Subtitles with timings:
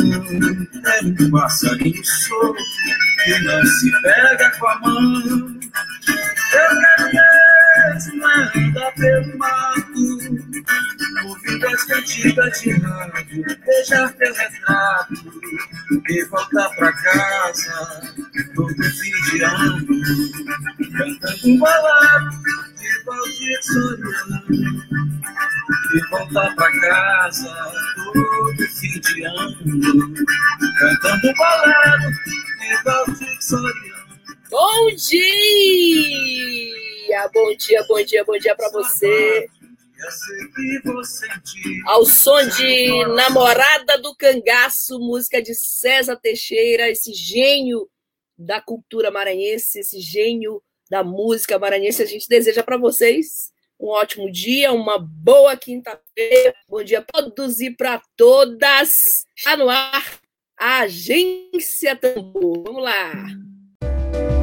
[0.00, 2.62] É um passarinho solto
[3.24, 5.60] que não se pega com a mão.
[6.52, 7.10] Eu quero
[7.94, 9.38] mesmo andar pelo
[11.82, 15.14] cantigas de rádio, beijar teu retrato
[16.08, 18.12] e voltar pra casa
[18.54, 19.86] todo fim de ano,
[20.96, 22.30] cantando um balado
[22.78, 24.42] de Valdir Soriano
[25.94, 27.54] e voltar pra casa
[28.12, 30.14] todo fim de ano,
[30.78, 32.10] cantando um balado
[32.60, 34.04] de Valdir Soriano.
[34.50, 36.74] Bom dia!
[37.32, 39.48] Bom dia, bom dia, bom dia para você.
[41.86, 47.88] Ao som de Namorada do Cangaço, música de César Teixeira, esse gênio
[48.36, 54.30] da cultura maranhense, esse gênio da música maranhense, a gente deseja para vocês um ótimo
[54.30, 56.54] dia, uma boa quinta-feira.
[56.68, 59.24] Bom dia para todos e para todas.
[59.36, 60.04] Está no ar
[60.58, 62.62] a Agência Tambor.
[62.64, 63.12] Vamos lá.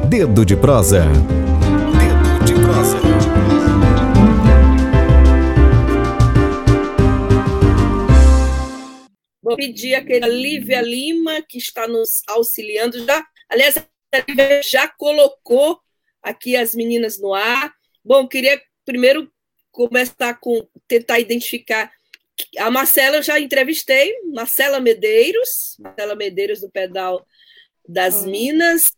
[0.08, 1.04] Dedo de prosa.
[1.98, 3.11] Dedo de prosa.
[9.52, 13.04] Vou pedir a querida Lívia Lima, que está nos auxiliando.
[13.04, 15.78] Já, aliás, a Lívia já colocou
[16.22, 17.70] aqui as meninas no ar.
[18.02, 19.30] Bom, queria primeiro
[19.70, 21.92] começar com tentar identificar.
[22.56, 27.26] A Marcela eu já entrevistei, Marcela Medeiros, Marcela Medeiros do Pedal
[27.86, 28.90] das Minas,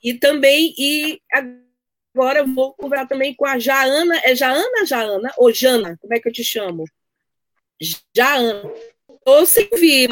[0.00, 1.20] e também, e
[2.14, 6.20] agora eu vou conversar também com a Jaana, é Jaana, Jaana, ou Jana, como é
[6.20, 6.84] que eu te chamo?
[8.14, 8.62] Jaana.
[9.24, 10.08] Ou sem ouvir.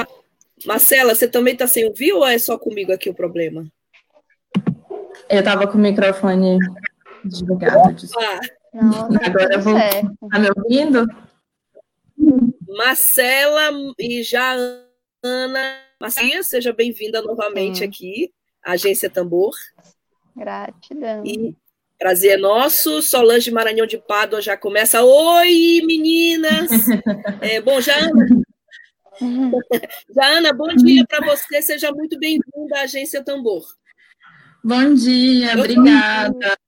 [0.67, 3.67] Marcela, você também está sem ouvir ou é só comigo aqui o problema?
[5.29, 6.59] Eu estava com o microfone
[7.25, 7.97] desligado.
[8.19, 8.41] Ah,
[8.75, 9.75] Não, tá Agora vou.
[10.31, 11.07] Tá me ouvindo?
[12.69, 15.81] Marcela e Jaana.
[16.01, 17.85] Marcia, seja bem-vinda novamente Sim.
[17.85, 18.33] aqui,
[18.65, 19.53] à Agência Tambor.
[20.35, 21.23] Gratidão.
[21.27, 21.55] E
[21.99, 23.03] prazer é nosso.
[23.03, 25.03] Solange Maranhão de Pádua já começa.
[25.03, 26.71] Oi, meninas!
[27.43, 27.81] É, bom,
[30.15, 31.61] Jaana, bom dia para você.
[31.63, 33.65] Seja muito bem-vinda à Agência Tambor.
[34.63, 36.59] Bom dia, obrigada.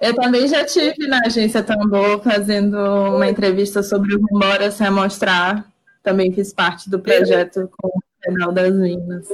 [0.00, 5.72] Eu também já tive na agência Tambor fazendo uma entrevista sobre o Vambora Se Mostrar.
[6.02, 9.28] Também fiz parte do projeto com o Pedal das Minas.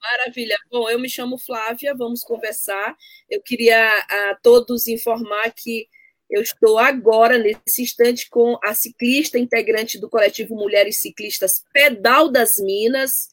[0.00, 0.56] Maravilha.
[0.70, 2.94] Bom, eu me chamo Flávia, vamos conversar.
[3.28, 5.88] Eu queria a todos informar que
[6.28, 12.58] eu estou agora, nesse instante, com a ciclista integrante do coletivo Mulheres Ciclistas Pedal das
[12.58, 13.28] Minas.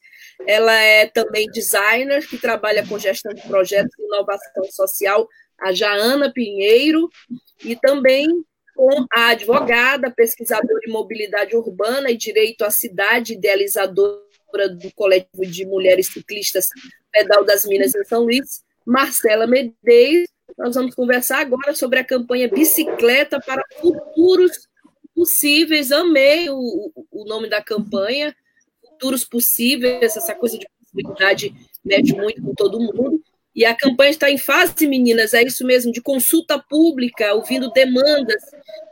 [0.46, 5.28] Ela é também designer, que trabalha com gestão de projetos e inovação social,
[5.60, 7.08] a Jaana Pinheiro,
[7.64, 8.26] e também
[8.74, 15.64] com a advogada, pesquisadora em mobilidade urbana e direito à cidade, idealizadora do coletivo de
[15.64, 16.68] mulheres ciclistas
[17.12, 20.33] Pedal das Minas em São Luís, Marcela Medeiros.
[20.56, 24.68] Nós vamos conversar agora sobre a campanha Bicicleta para Futuros
[25.14, 25.90] Possíveis.
[25.92, 28.34] Amei o, o- nome da campanha,
[28.80, 31.54] Futuros Possíveis, essa coisa de possibilidade
[31.84, 33.22] mexe muito com todo mundo.
[33.54, 38.42] E a campanha está em fase, meninas, é isso mesmo, de consulta pública, ouvindo demandas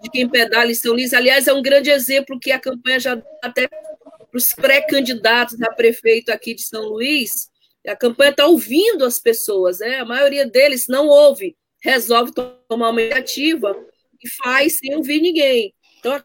[0.01, 1.13] de quem pedala em São Luís.
[1.13, 5.73] Aliás, é um grande exemplo que a campanha já dá até para os pré-candidatos a
[5.73, 7.51] prefeito aqui de São Luís.
[7.87, 10.01] A campanha está ouvindo as pessoas, né?
[10.01, 13.77] A maioria deles não ouve, resolve tomar uma iniciativa
[14.23, 15.75] e faz sem ouvir ninguém.
[15.99, 16.23] Então, a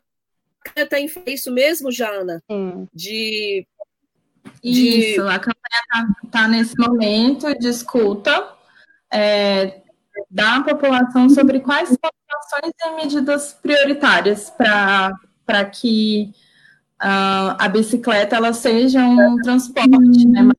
[0.64, 2.44] campanha está em é isso mesmo, Jana?
[2.50, 2.88] Sim.
[2.94, 3.66] De
[4.62, 8.54] De- Isso, a campanha está nesse momento de escuta
[9.12, 9.82] é,
[10.30, 16.34] da população sobre quais são as ações e medidas prioritárias para que
[17.00, 20.57] ah, a bicicleta ela seja um transporte né, mais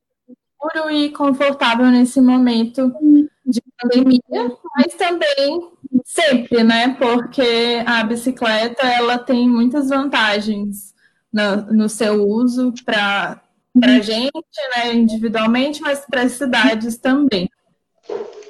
[0.59, 2.93] seguro e confortável nesse momento
[3.45, 4.21] de pandemia,
[4.75, 5.71] mas também
[6.03, 6.95] sempre, né?
[6.99, 10.93] Porque a bicicleta ela tem muitas vantagens
[11.31, 13.41] no, no seu uso para
[13.79, 14.31] para a gente,
[14.75, 17.47] né, individualmente, mas para as cidades também.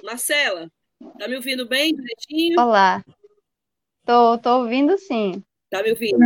[0.01, 0.71] Marcela,
[1.19, 2.59] tá me ouvindo bem direitinho?
[2.59, 3.03] Olá.
[4.05, 5.43] Tô, tô ouvindo sim.
[5.69, 6.17] Tá me ouvindo?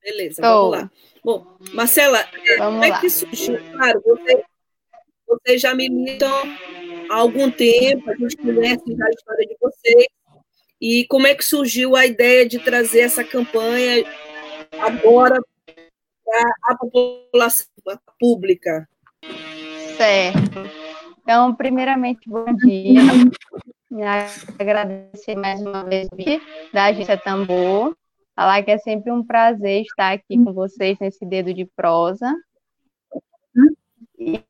[0.00, 0.70] Beleza, Tô.
[0.70, 0.90] vamos lá.
[1.24, 2.24] Bom, Marcela,
[2.56, 3.58] vamos como é que surgiu?
[3.72, 4.44] Claro, você,
[5.32, 6.42] vocês já militam
[7.10, 10.06] há algum tempo, a gente conhece já a história de vocês.
[10.80, 14.04] E como é que surgiu a ideia de trazer essa campanha
[14.80, 15.40] agora
[16.24, 17.66] para a população
[18.18, 18.88] pública?
[19.96, 20.58] Certo.
[21.22, 23.00] Então, primeiramente, bom dia.
[24.58, 26.08] Agradecer mais uma vez
[26.72, 27.96] da Agência Tambor.
[28.34, 32.34] Falar que é sempre um prazer estar aqui com vocês nesse dedo de prosa.
[34.18, 34.42] E,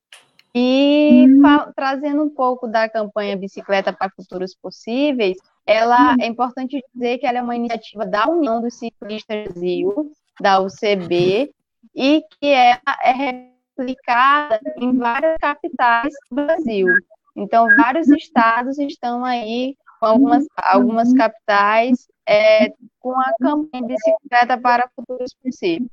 [0.54, 1.26] e
[1.74, 7.38] trazendo um pouco da campanha Bicicleta para Futuros Possíveis, ela é importante dizer que ela
[7.38, 11.52] é uma iniciativa da União dos Ciclistas Brasil, da UCB,
[11.94, 16.86] e que ela é replicada em várias capitais do Brasil.
[17.34, 22.70] Então, vários estados estão aí com algumas, algumas capitais é,
[23.00, 25.88] com a campanha Bicicleta para Futuros Possíveis.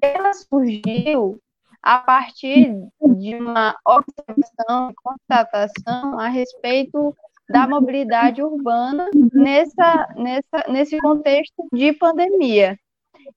[0.00, 1.40] Ela surgiu
[1.82, 2.74] a partir
[3.18, 7.14] de uma observação, constatação a respeito
[7.48, 12.78] da mobilidade urbana nessa, nessa, nesse contexto de pandemia.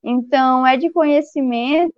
[0.03, 1.93] Então, é de conhecimento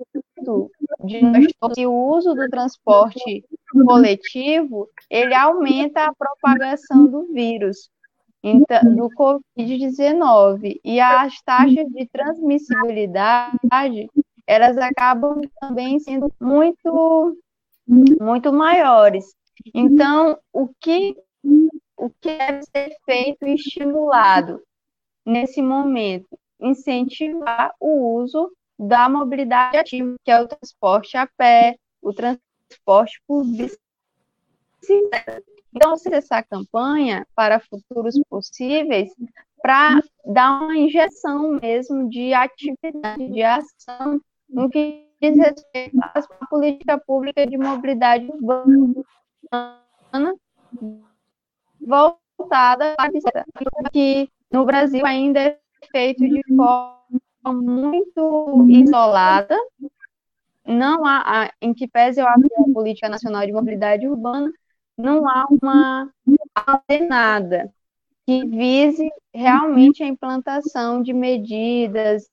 [1.03, 3.43] de nós que o uso do transporte
[3.85, 7.89] coletivo, ele aumenta a propagação do vírus,
[8.43, 14.09] então, do Covid-19, e as taxas de transmissibilidade,
[14.47, 17.37] elas acabam também sendo muito,
[17.87, 19.35] muito maiores.
[19.73, 21.15] Então, o que,
[21.97, 24.61] o que deve ser feito e estimulado
[25.25, 26.37] nesse momento?
[26.63, 33.43] incentivar o uso da mobilidade ativa, que é o transporte a pé, o transporte por
[33.45, 35.43] bicicleta.
[35.75, 39.11] Então, essa campanha para futuros possíveis
[39.61, 46.97] para dar uma injeção mesmo de atividade, de ação no que diz respeito à política
[46.97, 48.93] pública de mobilidade urbana
[51.79, 53.45] voltada a bicicleta,
[53.91, 55.59] que no Brasil ainda é
[55.91, 59.57] feito de forma muito isolada.
[60.65, 62.35] Não há, em que pese a
[62.73, 64.51] política nacional de mobilidade urbana,
[64.97, 66.09] não há uma
[66.67, 67.73] ordenada
[68.25, 72.29] que vise realmente a implantação de medidas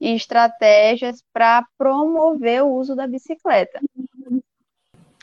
[0.00, 3.80] e estratégias para promover o uso da bicicleta.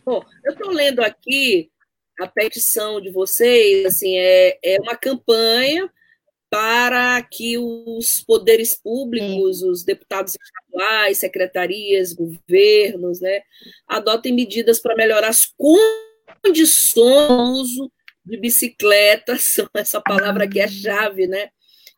[0.06, 1.72] Bom, eu estou lendo aqui
[2.20, 5.90] a petição de vocês, assim, é, é uma campanha
[6.50, 9.70] para que os poderes públicos, Sim.
[9.70, 13.42] os deputados estaduais, secretarias, governos, né,
[13.88, 15.52] adotem medidas para melhorar as
[16.44, 17.92] condições do uso
[18.26, 21.50] de bicicletas, essa palavra aqui é chave, né?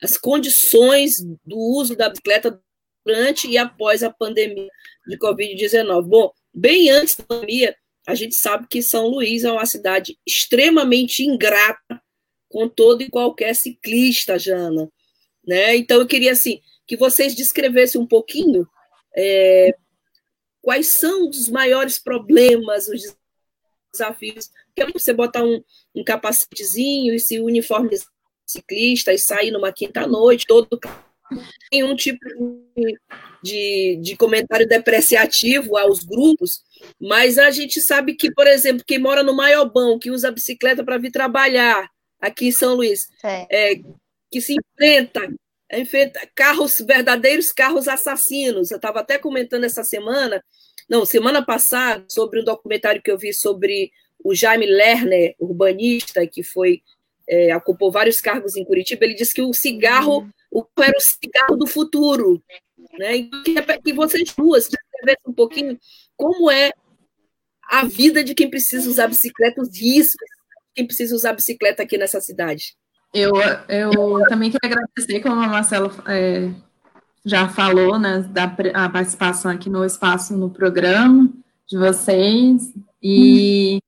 [0.02, 2.62] As condições do uso da bicicleta
[3.06, 4.70] durante e após a pandemia
[5.08, 6.08] de Covid-19.
[6.08, 7.76] Bom, bem antes da pandemia,
[8.08, 12.02] a gente sabe que São Luís é uma cidade extremamente ingrata
[12.50, 14.90] com todo e qualquer ciclista, Jana.
[15.46, 15.76] Né?
[15.76, 18.68] Então, eu queria assim, que vocês descrevessem um pouquinho
[19.16, 19.76] é,
[20.62, 23.16] quais são os maiores problemas, os
[23.92, 24.50] desafios.
[24.74, 25.64] Porque você botar um,
[25.96, 27.96] um capacetezinho e se uniforme
[28.46, 30.80] ciclista e sair numa quinta-noite, todo
[31.72, 32.20] nenhum tipo
[32.76, 33.00] de,
[33.44, 36.62] de, de, comentário depreciativo aos grupos,
[37.00, 40.98] mas a gente sabe que, por exemplo, quem mora no Maiobão, que usa bicicleta para
[40.98, 43.48] vir trabalhar, aqui em São Luís, é.
[43.50, 43.82] É,
[44.32, 45.22] que se enfrenta,
[45.72, 48.72] enfrenta carros, verdadeiros carros assassinos.
[48.72, 50.44] Eu estava até comentando essa semana,
[50.90, 53.92] não, semana passada, sobre um documentário que eu vi sobre
[54.24, 56.82] o Jaime Lerner, urbanista, que foi
[57.28, 61.56] é, ocupou vários cargos em Curitiba, ele disse que o cigarro o, era o cigarro
[61.56, 62.42] do futuro.
[62.98, 63.18] Né?
[63.18, 65.78] E que, que vocês duas descrevessem um pouquinho
[66.16, 66.72] como é
[67.64, 70.36] a vida de quem precisa usar bicicleta, os riscos
[70.76, 72.76] quem precisa usar bicicleta aqui nessa cidade.
[73.14, 73.32] Eu,
[73.70, 73.92] eu
[74.28, 76.52] também quero agradecer, como a Marcela é,
[77.24, 81.32] já falou, né, da a participação aqui no espaço no programa
[81.66, 83.80] de vocês e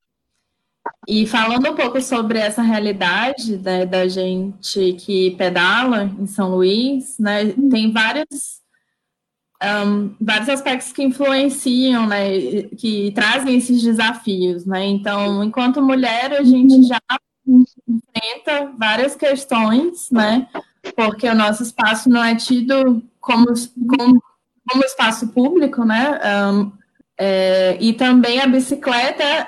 [1.08, 7.18] e falando um pouco sobre essa realidade né, da gente que pedala em São Luís,
[7.18, 8.62] né, tem vários,
[9.64, 14.66] um, vários aspectos que influenciam, né, que trazem esses desafios.
[14.66, 14.86] Né?
[14.86, 17.00] Então, enquanto mulher, a gente já
[17.48, 20.48] enfrenta várias questões, né?
[20.96, 24.22] Porque o nosso espaço não é tido como, como,
[24.70, 26.20] como espaço público, né?
[26.52, 26.72] Um,
[27.18, 29.48] é, e também a bicicleta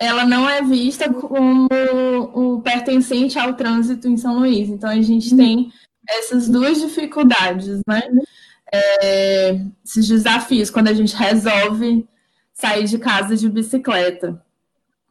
[0.00, 1.68] ela não é vista como
[2.32, 4.70] o pertencente ao trânsito em São Luís.
[4.70, 5.70] Então a gente tem
[6.08, 8.02] essas duas dificuldades, né?
[8.72, 12.08] É, esses desafios quando a gente resolve
[12.54, 14.42] sair de casa de bicicleta.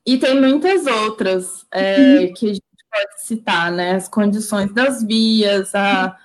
[0.03, 3.91] E tem muitas outras é, que a gente pode citar, né?
[3.91, 6.17] As condições das vias, a,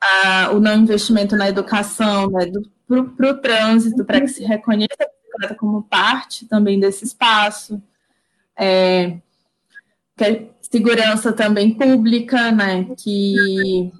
[0.00, 2.46] a, o não investimento na educação, né?
[2.86, 7.82] para o trânsito, para que se reconheça a bicicleta como parte também desse espaço.
[8.58, 9.16] É,
[10.20, 12.86] é segurança também pública, né?
[12.96, 13.92] Que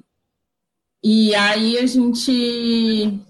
[1.02, 3.20] e aí a gente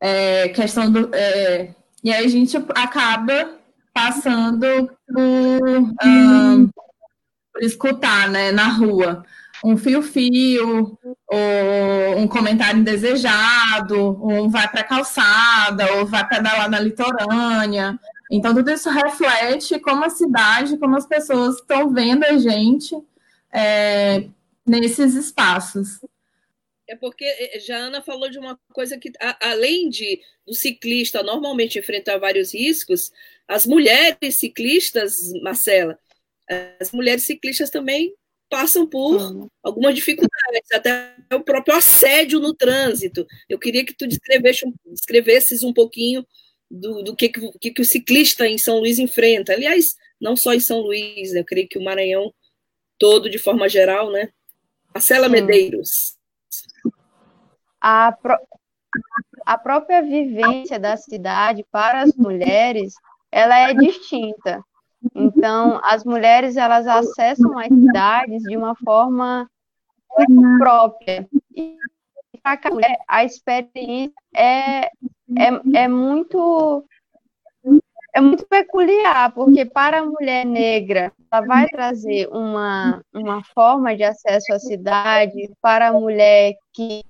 [0.00, 3.58] é, questão do é, e aí a gente acaba
[3.92, 9.24] passando por, um, por escutar, né, na rua
[9.64, 16.78] um fio-fio, ou um comentário indesejado, ou vai para a calçada, ou vai pedalar na
[16.78, 17.98] litorânea.
[18.30, 22.96] Então, tudo isso reflete como a cidade, como as pessoas estão vendo a gente
[23.52, 24.24] é,
[24.66, 26.00] nesses espaços.
[26.88, 31.22] É porque eh, já Ana falou de uma coisa que, a, além de do ciclista
[31.22, 33.10] normalmente enfrentar vários riscos,
[33.48, 35.98] as mulheres ciclistas, Marcela,
[36.80, 38.14] as mulheres ciclistas também
[38.50, 39.48] passam por uhum.
[39.62, 43.26] algumas dificuldades, até o próprio assédio no trânsito.
[43.48, 46.24] Eu queria que tu descrevesse, descrevesses um pouquinho
[46.74, 49.52] do, do que, que, que, o ciclista em São Luís enfrenta.
[49.52, 51.40] Aliás, não só em São Luís, né?
[51.40, 52.32] eu creio que o Maranhão
[52.98, 54.30] todo, de forma geral, né?
[54.92, 56.16] Marcela Medeiros.
[57.80, 58.38] A, pro...
[59.44, 62.94] a própria vivência da cidade para as mulheres,
[63.30, 64.62] ela é distinta.
[65.14, 69.48] Então, as mulheres elas acessam as cidades de uma forma
[70.58, 71.28] própria.
[71.54, 71.76] E
[72.44, 74.90] para a mulher, a experiência é, é,
[75.74, 76.84] é muito
[78.16, 84.04] é muito peculiar, porque para a mulher negra, ela vai trazer uma, uma forma de
[84.04, 87.02] acesso à cidade, para a mulher que,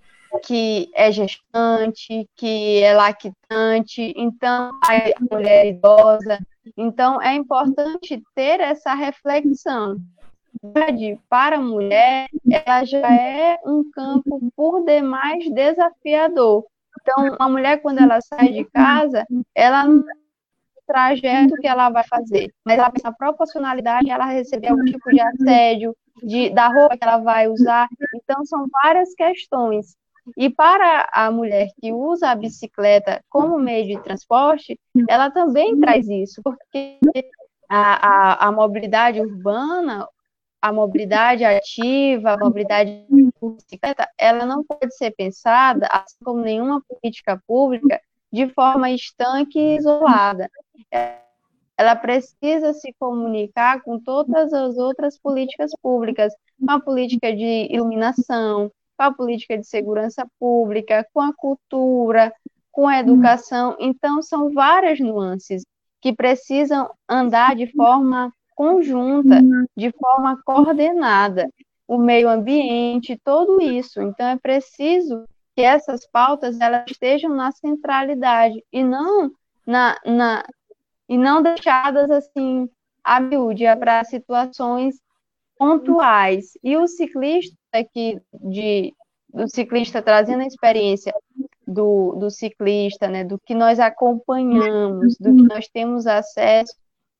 [0.46, 6.38] que é gestante, que é lactante, então a mulher idosa,
[6.76, 9.96] então, é importante ter essa reflexão.
[11.28, 16.64] Para a mulher, ela já é um campo por demais desafiador.
[17.00, 20.04] Então, a mulher, quando ela sai de casa, ela não
[20.86, 25.18] trajeto que ela vai fazer, mas ela pensa a proporcionalidade, ela receber algum tipo de
[25.18, 27.88] assédio, de, da roupa que ela vai usar.
[28.14, 29.96] Então, são várias questões
[30.36, 34.78] e para a mulher que usa a bicicleta como meio de transporte,
[35.08, 36.98] ela também traz isso, porque
[37.68, 40.08] a, a, a mobilidade urbana,
[40.64, 47.38] a mobilidade ativa, a mobilidade bicicleta, ela não pode ser pensada, assim como nenhuma política
[47.46, 48.00] pública,
[48.32, 50.50] de forma estanque e isolada.
[51.76, 58.72] Ela precisa se comunicar com todas as outras políticas públicas, com a política de iluminação,
[58.96, 62.32] com a política de segurança pública, com a cultura,
[62.72, 63.76] com a educação.
[63.78, 65.62] Então, são várias nuances
[66.00, 69.42] que precisam andar de forma conjunta,
[69.76, 71.48] de forma coordenada.
[71.86, 74.00] O meio ambiente, tudo isso.
[74.00, 79.30] Então, é preciso que essas pautas elas estejam na centralidade e não
[79.66, 80.44] na, na
[81.08, 82.68] e não deixadas assim
[83.02, 84.96] a miúde para situações
[85.58, 86.58] pontuais.
[86.62, 87.54] E o ciclista
[87.92, 88.94] que de
[89.32, 91.12] do ciclista trazendo a experiência
[91.66, 96.74] do, do ciclista, né, do que nós acompanhamos, do que nós temos acesso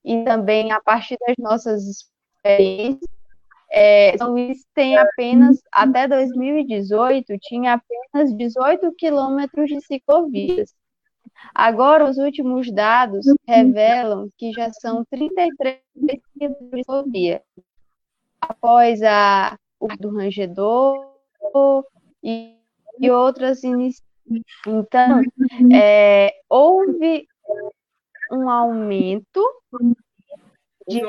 [0.04, 3.08] e também a partir das nossas experiências.
[3.70, 10.72] É, São Luís tem apenas, até 2018, tinha apenas 18 quilômetros de ciclovias.
[11.52, 17.42] Agora, os últimos dados revelam que já são 33 quilômetros de ciclovia.
[18.40, 21.14] Após a, o do rangedor
[22.22, 22.54] e,
[23.00, 24.04] e outras iniciativas.
[24.66, 25.22] Então,
[25.74, 27.26] é, houve
[28.34, 29.42] um aumento
[30.86, 31.00] de,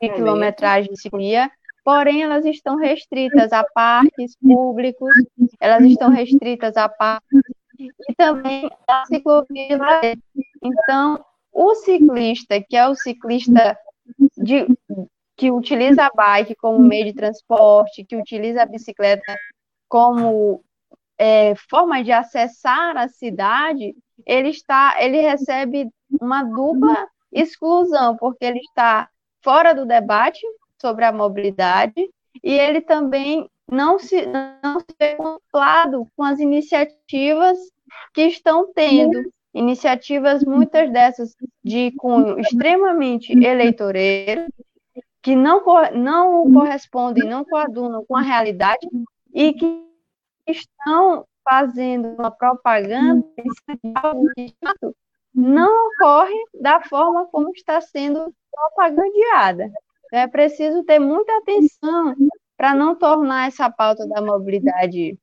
[0.00, 1.50] de quilometragem de ciclovia,
[1.84, 5.14] porém elas estão restritas a parques públicos,
[5.60, 7.40] elas estão restritas a parques
[7.78, 9.78] e também a ciclovia.
[10.62, 13.76] Então, o ciclista, que é o ciclista
[14.36, 14.66] de,
[15.36, 19.36] que utiliza a bike como meio de transporte, que utiliza a bicicleta
[19.88, 20.62] como
[21.22, 23.94] é, forma de acessar a cidade,
[24.26, 25.88] ele está, ele recebe
[26.20, 29.08] uma dupla exclusão, porque ele está
[29.40, 30.40] fora do debate
[30.80, 32.10] sobre a mobilidade
[32.42, 37.56] e ele também não se, não se vê contemplado com as iniciativas
[38.12, 39.22] que estão tendo,
[39.54, 44.46] iniciativas muitas dessas de cunho extremamente eleitoreiro,
[45.22, 45.62] que não,
[45.94, 48.88] não correspondem, não coadunam com a realidade
[49.32, 49.91] e que
[50.46, 53.24] estão fazendo uma propaganda
[55.34, 59.70] não ocorre da forma como está sendo propagandeada.
[60.06, 62.14] Então, é preciso ter muita atenção
[62.56, 65.18] para não tornar essa pauta da mobilidade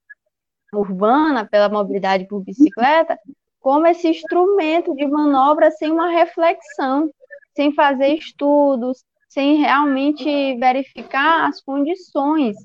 [0.74, 3.18] urbana, pela mobilidade por bicicleta,
[3.60, 7.10] como esse instrumento de manobra sem uma reflexão,
[7.56, 12.56] sem fazer estudos, sem realmente verificar as condições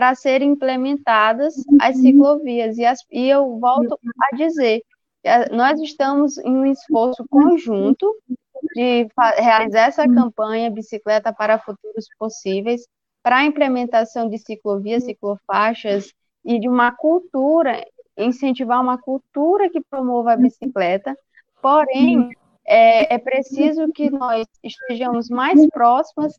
[0.00, 2.78] para serem implementadas as ciclovias.
[2.78, 3.98] E, as, e eu volto
[4.32, 4.80] a dizer,
[5.50, 8.16] nós estamos em um esforço conjunto
[8.74, 12.88] de realizar essa campanha Bicicleta para Futuros Possíveis,
[13.22, 17.84] para a implementação de ciclovias, ciclofaixas e de uma cultura,
[18.16, 21.14] incentivar uma cultura que promova a bicicleta,
[21.60, 22.30] porém,
[22.66, 26.34] é, é preciso que nós estejamos mais próximas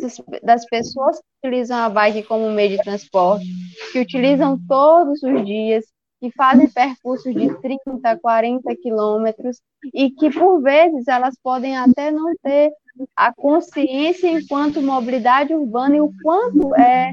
[0.00, 3.46] das, das, pessoas que utilizam a bike como meio de transporte,
[3.92, 5.84] que utilizam todos os dias,
[6.20, 9.60] que fazem percursos de 30, 40 quilômetros
[9.92, 12.72] e que, por vezes, elas podem até não ter
[13.16, 17.12] a consciência enquanto mobilidade urbana e o quanto é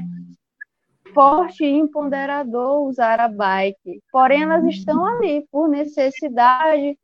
[1.12, 4.00] forte e empoderador usar a bike.
[4.10, 6.96] Porém, elas estão ali por necessidade,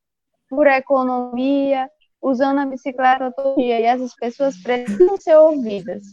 [0.49, 1.91] por economia,
[2.21, 3.81] usando a bicicleta todo dia.
[3.81, 6.05] E essas pessoas precisam ser ouvidas.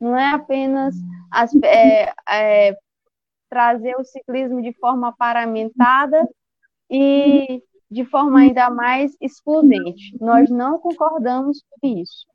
[0.00, 0.94] Não é apenas
[1.30, 2.76] as, é, é,
[3.48, 6.28] trazer o ciclismo de forma paramentada
[6.90, 10.16] e de forma ainda mais excludente.
[10.20, 12.26] Nós não concordamos com isso.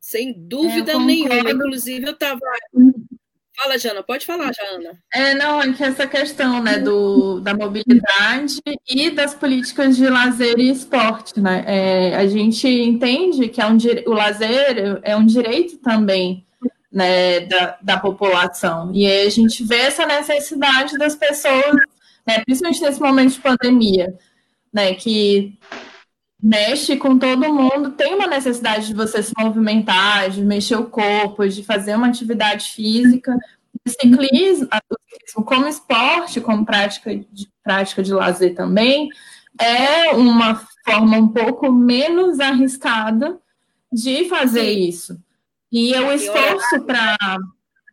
[0.00, 1.50] Sem dúvida é, nenhuma.
[1.50, 2.38] Inclusive, eu estava.
[3.56, 4.98] Fala, Jana, pode falar, Jana.
[5.12, 10.58] É, não, é que essa questão né, do, da mobilidade e das políticas de lazer
[10.58, 11.40] e esporte.
[11.40, 11.64] Né?
[11.66, 16.46] É, a gente entende que é um, o lazer é um direito também
[16.92, 18.90] né, da, da população.
[18.94, 21.76] E aí a gente vê essa necessidade das pessoas,
[22.26, 24.14] né, principalmente nesse momento de pandemia,
[24.72, 25.58] né, que
[26.42, 31.48] mexe com todo mundo, tem uma necessidade de você se movimentar, de mexer o corpo,
[31.48, 33.36] de fazer uma atividade física.
[33.84, 34.68] O ciclismo,
[35.44, 39.08] como esporte, como prática de, prática de lazer também,
[39.58, 43.38] é uma forma um pouco menos arriscada
[43.92, 45.18] de fazer isso.
[45.72, 47.16] E o esforço para.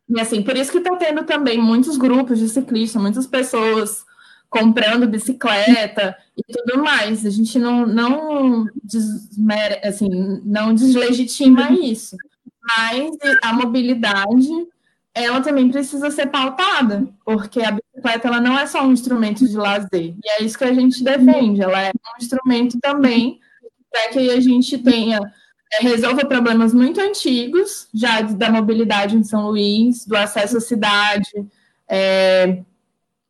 [0.08, 4.03] E assim, por isso que está tendo também muitos grupos de ciclistas, muitas pessoas
[4.54, 7.26] comprando bicicleta e tudo mais.
[7.26, 10.08] A gente não, não, desmere, assim,
[10.44, 12.16] não deslegitima isso.
[12.62, 13.10] Mas
[13.42, 14.48] a mobilidade,
[15.12, 19.56] ela também precisa ser pautada, porque a bicicleta ela não é só um instrumento de
[19.56, 20.14] lazer.
[20.24, 21.60] E é isso que a gente defende.
[21.60, 23.40] Ela é um instrumento também
[23.90, 25.18] para que a gente tenha
[25.72, 31.28] é, resolva problemas muito antigos, já da mobilidade em São Luís, do acesso à cidade,
[31.88, 32.62] é,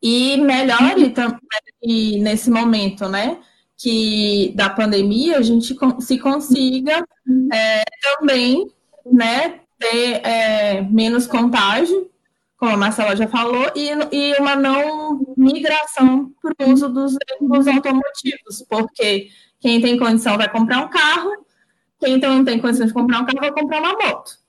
[0.04, 3.38] e melhore também nesse momento, né?
[3.74, 7.02] Que da pandemia a gente se consiga
[7.50, 8.70] é, também,
[9.10, 9.60] né?
[9.78, 12.10] Ter é, menos contágio,
[12.58, 17.66] como a Marcela já falou, e, e uma não migração para o uso dos veículos
[17.66, 21.30] automotivos, porque quem tem condição vai comprar um carro,
[21.98, 24.43] quem então não tem condições de comprar um carro vai comprar uma moto.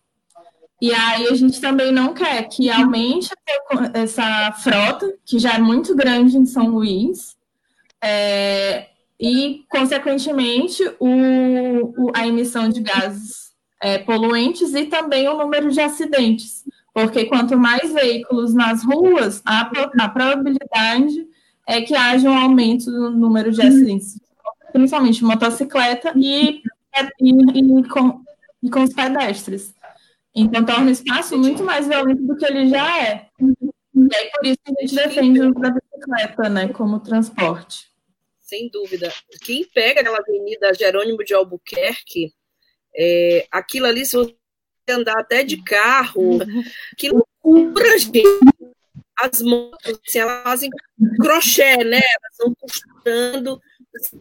[0.82, 3.30] E aí a gente também não quer que aumente
[3.94, 7.36] essa frota, que já é muito grande em São Luís,
[8.02, 8.88] é,
[9.20, 15.80] e, consequentemente, o, o, a emissão de gases é, poluentes e também o número de
[15.80, 16.66] acidentes.
[16.94, 21.28] Porque quanto mais veículos nas ruas, a, a probabilidade
[21.68, 24.20] é que haja um aumento no número de acidentes,
[24.72, 26.62] principalmente motocicleta e
[27.20, 28.22] e, e, com,
[28.62, 29.74] e com os pedestres.
[30.36, 33.30] Então, torna o espaço muito mais violento do que ele já é.
[33.40, 37.88] E aí, por isso, a gente defende o uso da bicicleta, né, como transporte.
[38.42, 39.12] Sem dúvida.
[39.42, 42.34] Quem pega aquela avenida Jerônimo de Albuquerque,
[42.96, 44.36] é, aquilo ali, se você
[44.90, 46.40] andar até de carro,
[46.98, 48.24] que loucura, gente.
[49.18, 50.70] As motos, assim, elas fazem
[51.22, 52.02] crochê, né?
[52.02, 53.62] Elas estão costurando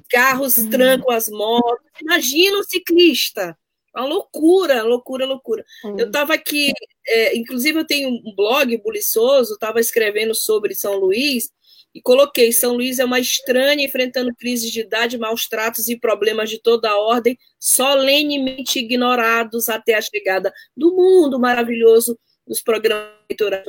[0.08, 0.70] carros uhum.
[0.70, 1.84] trancam as motos.
[2.00, 3.58] Imagina o ciclista.
[3.94, 5.64] Uma loucura, loucura, loucura.
[5.84, 5.98] Uhum.
[5.98, 6.72] Eu estava aqui,
[7.06, 11.50] é, inclusive eu tenho um blog buliçoso, estava escrevendo sobre São Luís
[11.94, 16.50] e coloquei: São Luís é uma estranha enfrentando crises de idade, maus tratos e problemas
[16.50, 23.64] de toda a ordem, solenemente ignorados até a chegada do mundo maravilhoso dos programas eleitorais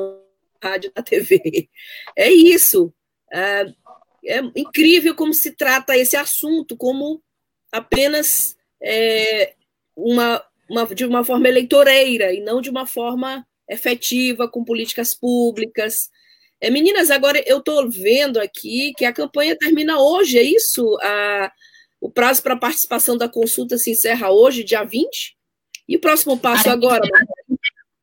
[0.62, 1.70] rádio da TV.
[2.16, 2.92] É isso.
[3.32, 3.66] É,
[4.26, 7.22] é incrível como se trata esse assunto como
[7.72, 9.54] apenas é,
[9.96, 16.10] uma, uma, de uma forma eleitoreira e não de uma forma efetiva, com políticas públicas.
[16.62, 20.98] É, meninas, agora eu estou vendo aqui que a campanha termina hoje, é isso?
[21.02, 21.52] A,
[22.00, 25.36] o prazo para participação da consulta se encerra hoje, dia 20?
[25.88, 27.04] E o próximo passo a agora?
[27.06, 27.24] Gente,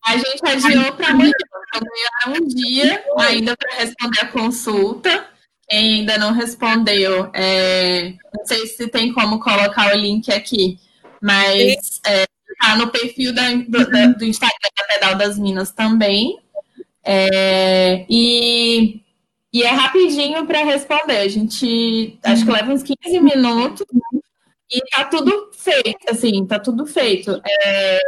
[0.05, 1.33] a gente adiou para amanhã,
[1.75, 5.29] então um dia ainda para responder a consulta.
[5.69, 10.79] Quem ainda não respondeu, é, não sei se tem como colocar o link aqui,
[11.23, 12.27] mas é,
[12.61, 16.39] tá no perfil da, do, da, do Instagram da Pedal das Minas também.
[17.05, 19.01] É, e,
[19.53, 21.19] e é rapidinho para responder.
[21.19, 23.87] A gente acho que leva uns 15 minutos
[24.71, 27.41] e tá tudo feito, assim, tá tudo feito.
[27.65, 27.99] É,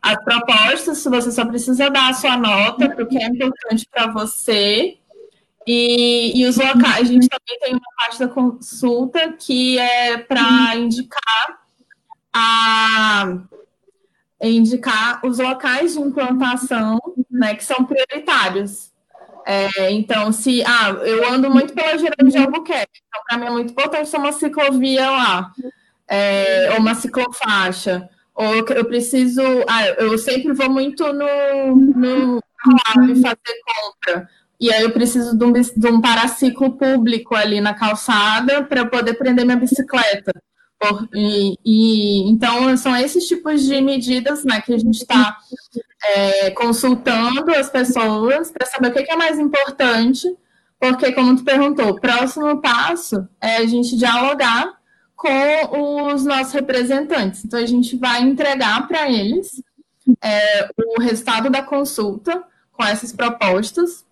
[0.00, 4.06] as propostas, você só precisa dar a sua nota para o que é importante para
[4.06, 4.96] você.
[5.66, 10.76] E, e os locais, a gente também tem uma parte da consulta que é para
[10.76, 11.65] indicar
[12.36, 13.38] a
[14.42, 18.92] indicar os locais de implantação né, que são prioritários.
[19.46, 23.50] É, então, se ah, eu ando muito pela Gerando de Albuquerque, então para mim é
[23.50, 25.52] muito importante ter uma ciclovia lá,
[26.08, 32.40] é, ou uma ciclofaixa, ou eu preciso, ah, eu sempre vou muito no, no
[33.22, 38.64] fazer compra, e aí eu preciso de um, de um paraciclo público ali na calçada
[38.64, 40.32] para poder prender minha bicicleta.
[40.78, 45.36] Por, e, e, então, são esses tipos de medidas né, que a gente está
[46.14, 50.28] é, consultando as pessoas para saber o que, que, é mais importante,
[50.78, 54.76] porque, como tu perguntou, o próximo passo é a gente dialogar
[55.16, 57.44] com os nossos representantes.
[57.44, 59.62] Então, a gente vai entregar para eles
[60.22, 64.04] é, o resultado da consulta com essas propostas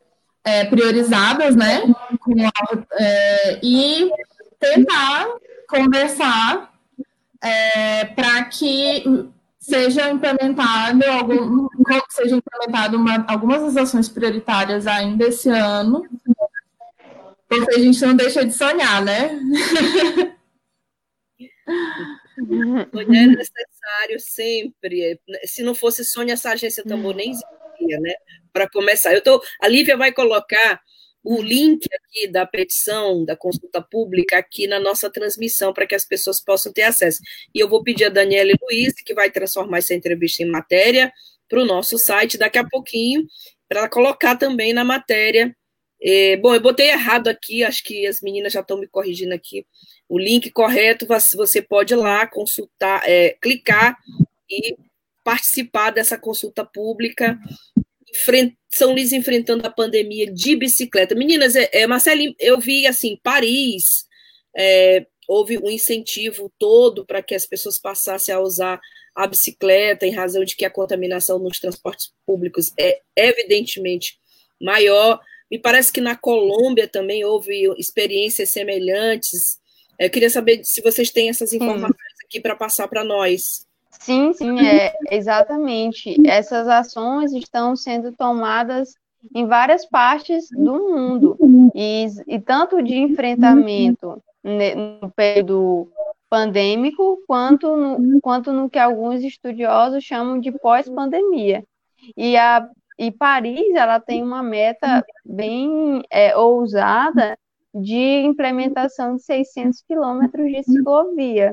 [0.42, 1.82] é, priorizadas, né?
[1.82, 4.10] A, é, e
[4.58, 5.26] tentar
[5.68, 6.72] conversar
[7.42, 9.04] é, para que
[9.58, 11.68] seja implementado algum,
[12.10, 16.06] seja implementado uma, algumas das ações prioritárias ainda esse ano,
[17.48, 19.30] porque a gente não deixa de sonhar, né?
[22.92, 25.20] Sonhar é necessário sempre.
[25.44, 28.12] Se não fosse sonho, essa agência tambor nem existia, né?
[28.52, 29.14] Para começar.
[29.14, 30.82] Eu tô, a Lívia vai colocar
[31.24, 36.04] o link aqui da petição, da consulta pública, aqui na nossa transmissão, para que as
[36.04, 37.20] pessoas possam ter acesso.
[37.54, 41.10] E eu vou pedir a Daniela Luiz, que vai transformar essa entrevista em matéria,
[41.48, 43.26] para o nosso site daqui a pouquinho,
[43.66, 45.56] para colocar também na matéria.
[46.02, 49.66] É, bom, eu botei errado aqui, acho que as meninas já estão me corrigindo aqui.
[50.06, 53.96] O link correto, você pode ir lá consultar, é, clicar
[54.50, 54.76] e
[55.22, 57.38] participar dessa consulta pública
[58.68, 61.14] são Luís enfrentando a pandemia de bicicleta.
[61.14, 64.04] Meninas, é, é, Marcelinho, eu vi assim, Paris,
[64.56, 68.80] é, houve um incentivo todo para que as pessoas passassem a usar
[69.14, 74.18] a bicicleta, em razão de que a contaminação nos transportes públicos é evidentemente
[74.60, 75.20] maior.
[75.50, 79.58] Me parece que na Colômbia também houve experiências semelhantes.
[79.98, 83.66] Eu queria saber se vocês têm essas informações aqui para passar para nós.
[84.00, 86.16] Sim, sim, é exatamente.
[86.26, 88.94] Essas ações estão sendo tomadas
[89.34, 91.36] em várias partes do mundo
[91.74, 95.88] e, e tanto de enfrentamento no período
[96.28, 101.64] pandêmico quanto no, quanto no que alguns estudiosos chamam de pós-pandemia.
[102.16, 107.36] E a e Paris ela tem uma meta bem é, ousada
[107.74, 111.52] de implementação de 600 quilômetros de ciclovia.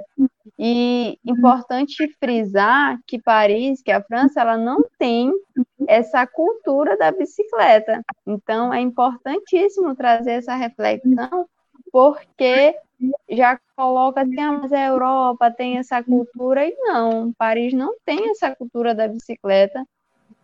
[0.57, 5.31] E importante frisar que Paris, que é a França, ela não tem
[5.87, 8.03] essa cultura da bicicleta.
[8.27, 11.47] Então, é importantíssimo trazer essa reflexão,
[11.91, 12.75] porque
[13.29, 18.29] já coloca assim, ah, mas a Europa tem essa cultura, e não, Paris não tem
[18.29, 19.83] essa cultura da bicicleta,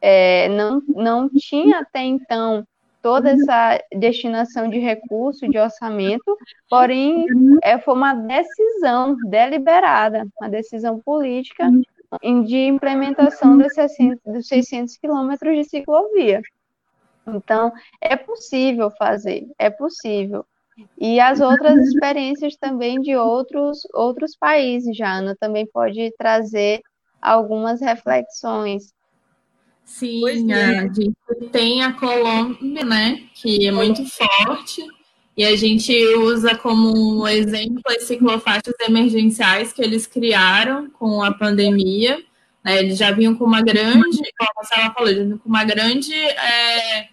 [0.01, 2.65] é, não, não tinha até então
[3.07, 6.37] toda essa destinação de recurso, de orçamento,
[6.69, 7.25] porém
[7.63, 11.71] é, foi uma decisão deliberada, uma decisão política
[12.45, 16.41] de implementação dos 600, dos 600 quilômetros de ciclovia.
[17.25, 20.45] Então, é possível fazer, é possível.
[20.97, 26.81] E as outras experiências também de outros, outros países, Jana, também pode trazer
[27.21, 28.93] algumas reflexões.
[29.87, 30.79] Sim, é.
[30.79, 31.15] a gente
[31.49, 34.85] tem a Colômbia, né, que é muito forte,
[35.35, 42.19] e a gente usa como exemplo as ciclofaixas emergenciais que eles criaram com a pandemia.
[42.63, 45.63] Né, eles já vinham com uma grande, como a Marcela falou, já vinham com uma
[45.63, 47.07] grande é,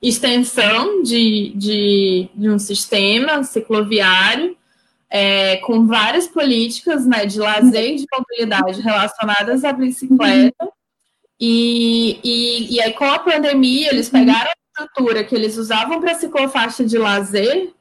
[0.00, 4.56] extensão de, de, de, um sistema cicloviário,
[5.10, 10.68] é, com várias políticas né, de lazer e de mobilidade relacionadas à bicicleta.
[11.44, 16.84] E, e, e aí, com a pandemia, eles pegaram infraestrutura que eles usavam para ciclofaixa
[16.84, 17.72] de lazer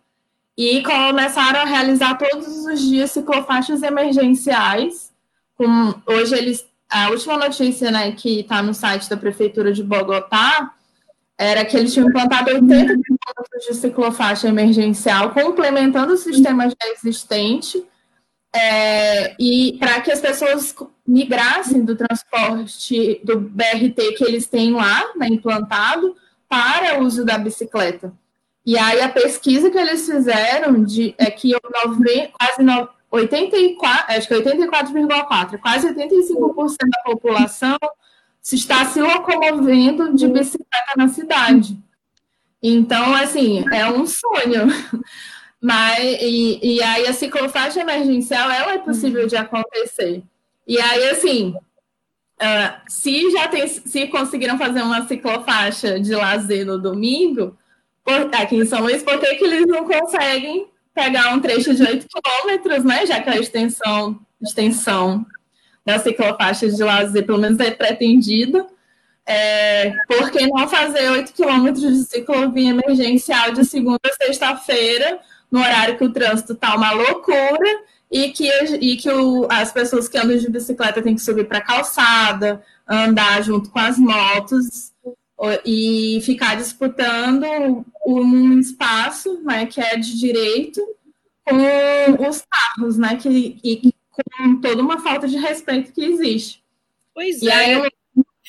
[0.57, 5.13] e começaram a realizar todos os dias ciclofaixas emergenciais.
[5.53, 10.73] Com, hoje eles, a última notícia né, que está no site da Prefeitura de Bogotá
[11.37, 17.83] era que eles tinham implantado 80 quilômetros de ciclofaixa emergencial, complementando o sistema já existente,
[18.55, 20.75] é, e para que as pessoas
[21.07, 26.15] migrassem do transporte do BRT que eles têm lá, né, implantado,
[26.47, 28.13] para o uso da bicicleta.
[28.65, 34.27] E aí a pesquisa que eles fizeram de, é que 9, quase 9, 84, acho
[34.27, 37.77] que 84,4, quase 85% da população
[38.41, 41.77] se está se locomovendo de bicicleta na cidade.
[42.61, 44.67] Então, assim, é um sonho.
[45.61, 50.23] Mas, e, e aí a ciclofaixa emergencial, ela é possível de acontecer.
[50.71, 51.53] E aí, assim,
[52.41, 57.57] uh, se já tem, se conseguiram fazer uma ciclofaixa de lazer no domingo,
[58.05, 61.83] por, aqui em São Luís, por que, que eles não conseguem pegar um trecho de
[61.83, 63.05] 8 quilômetros, né?
[63.05, 65.25] Já que a extensão, extensão
[65.85, 68.65] da ciclofaixa de lazer, pelo menos é pretendida.
[69.25, 75.19] É, por que não fazer 8 quilômetros de ciclovia emergencial de segunda a sexta-feira,
[75.51, 80.09] no horário que o trânsito está uma loucura e que, e que o, as pessoas
[80.09, 84.91] que andam de bicicleta têm que subir para a calçada, andar junto com as motos
[85.65, 90.81] e ficar disputando um espaço né, que é de direito
[91.45, 93.15] com os carros, né?
[93.15, 96.63] Que, e com toda uma falta de respeito que existe.
[97.13, 97.53] Pois e é.
[97.53, 97.91] Aí,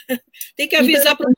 [0.57, 1.35] Tem que avisar para o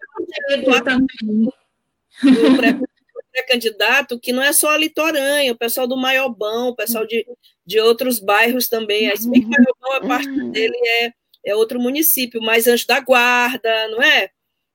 [3.35, 7.27] pré-candidato que não é só a Litoranha, o pessoal do Maiobão, o pessoal de,
[7.67, 9.15] de outros bairros também.
[9.17, 10.51] Se bem que Maiobão, a parte uhum.
[10.53, 11.13] dele é,
[11.47, 14.31] é outro município, mas Anjo da Guarda, não é?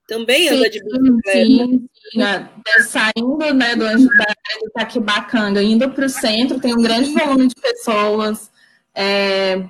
[0.06, 1.46] Também sim, anda de bicicleta.
[1.46, 2.22] Sim, sim.
[2.22, 7.12] É, saindo né, do Anjo da de Itaquibacanga, indo para o centro, tem um grande
[7.12, 8.50] volume de pessoas.
[8.94, 9.64] É,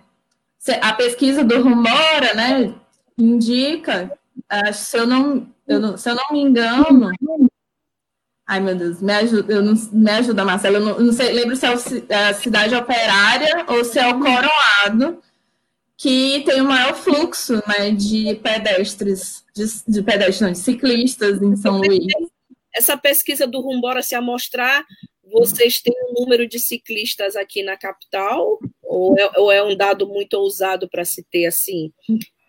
[0.80, 2.74] a pesquisa do Rumora, né,
[3.18, 4.10] indica,
[4.72, 7.12] se eu não, eu não, se eu não me engano,
[8.50, 11.54] ai meu Deus, me ajuda, eu não, me ajuda, Marcela, eu não, não sei, lembro
[11.54, 11.64] se
[12.08, 15.22] é a cidade operária ou se é o Coroado,
[15.96, 21.54] que tem o maior fluxo né, de pedestres, de, de pedestres, não, de ciclistas em
[21.54, 22.12] São Luís.
[22.74, 24.84] Essa pesquisa do Rumbora se amostrar,
[25.32, 28.58] vocês têm um número de ciclistas aqui na capital?
[28.82, 31.92] Ou é, ou é um dado muito ousado para se ter assim?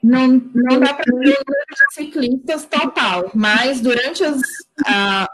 [0.01, 4.41] Não, não dá para ter o número de ciclistas total, mas durante as,
[4.83, 5.29] a,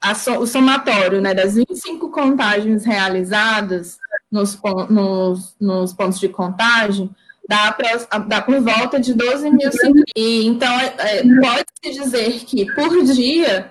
[0.00, 3.98] a, o somatório né, das 25 contagens realizadas
[4.30, 4.58] nos,
[4.88, 7.10] nos, nos pontos de contagem,
[7.48, 9.70] dá, pra, dá por volta de 12 mil.
[10.16, 13.70] E, então, é, pode-se dizer que por dia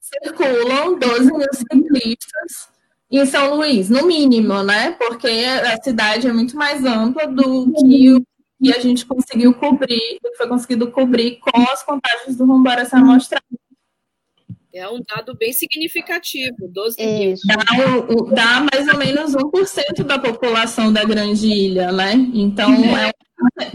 [0.00, 2.68] circulam 12 mil ciclistas
[3.10, 4.92] em São Luís, no mínimo, né?
[4.92, 8.22] Porque a cidade é muito mais ampla do que o
[8.62, 12.98] que a gente conseguiu cobrir, que foi conseguido cobrir com as contagens do Rumbora essa
[12.98, 13.40] amostra.
[14.72, 17.34] É um dado bem significativo, 12 mil.
[17.44, 22.12] Dá, dá, mais ou menos 1% da população da Grande Ilha, né?
[22.32, 23.10] Então, é,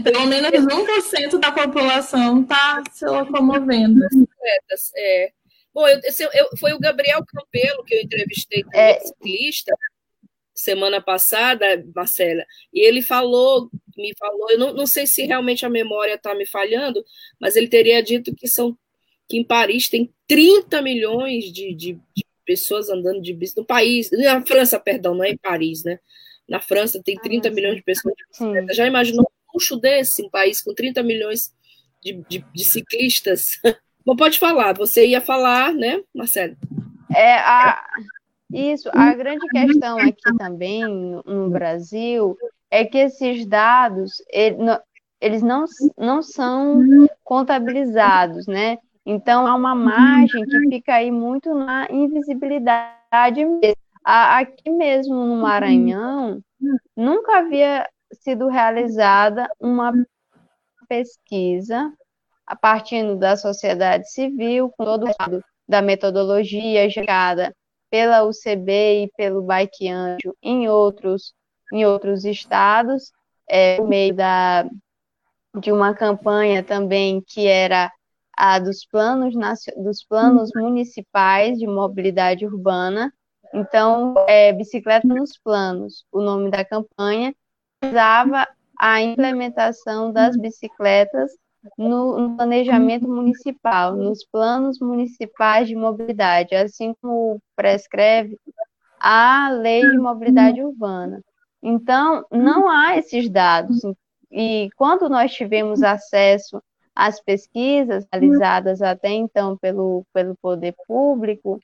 [0.02, 4.00] pelo menos 1% da população está se locomovendo.
[4.96, 5.32] É,
[5.76, 6.00] Bom, eu,
[6.32, 8.98] eu, foi o Gabriel Campelo que eu entrevistei, como é...
[9.00, 9.76] ciclista,
[10.54, 15.68] semana passada, Marcela, e ele falou, me falou, eu não, não sei se realmente a
[15.68, 17.04] memória está me falhando,
[17.38, 18.74] mas ele teria dito que são
[19.28, 24.10] que em Paris tem 30 milhões de, de, de pessoas andando de bicicleta no país,
[24.12, 25.98] na França, perdão, não é em Paris, né?
[26.48, 28.74] Na França tem 30 ah, milhões de pessoas de bicicleta.
[28.74, 31.52] Já imaginou um luxo desse, um país com 30 milhões
[32.02, 33.60] de, de, de ciclistas?
[34.04, 36.56] Bom, pode falar, você ia falar, né, Marcelo?
[37.12, 37.84] É, a,
[38.52, 40.84] isso, a grande questão aqui também
[41.24, 42.36] no Brasil
[42.70, 44.22] é que esses dados,
[45.20, 45.64] eles não,
[45.98, 46.80] não são
[47.24, 48.78] contabilizados, né?
[49.08, 53.76] Então, há uma margem que fica aí muito na invisibilidade mesmo.
[54.04, 56.40] Aqui mesmo no Maranhão,
[56.96, 59.92] nunca havia sido realizada uma
[60.88, 61.92] pesquisa
[62.44, 67.54] a partir da sociedade civil, com todo o da metodologia gerada
[67.90, 71.32] pela UCB e pelo Bike Anjo em outros,
[71.72, 73.12] em outros estados,
[73.48, 74.64] é, por meio da,
[75.60, 77.90] de uma campanha também que era
[78.36, 79.34] a dos planos,
[79.76, 83.12] dos planos municipais de mobilidade urbana.
[83.54, 87.34] Então, é, Bicicleta nos Planos, o nome da campanha,
[87.82, 88.46] usava
[88.78, 91.30] a implementação das bicicletas
[91.78, 98.38] no, no, planejamento municipal, nos planos municipais de mobilidade, assim como prescreve
[99.00, 101.22] a lei de mobilidade urbana.
[101.62, 103.80] Então, não há esses dados.
[104.30, 106.62] E quando nós tivemos acesso
[106.96, 111.60] às pesquisas realizadas até então pelo, pelo poder público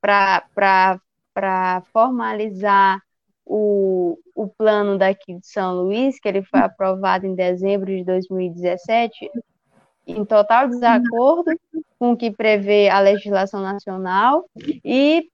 [0.00, 3.02] para formalizar
[3.44, 9.28] o, o plano daqui de São Luís, que ele foi aprovado em dezembro de 2017,
[10.06, 11.50] em total desacordo
[11.98, 14.48] com o que prevê a legislação nacional
[14.84, 15.28] e,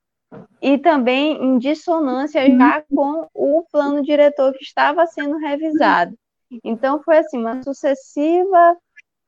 [0.63, 6.17] e também em dissonância já com o plano diretor que estava sendo revisado.
[6.65, 8.77] Então, foi assim, uma sucessiva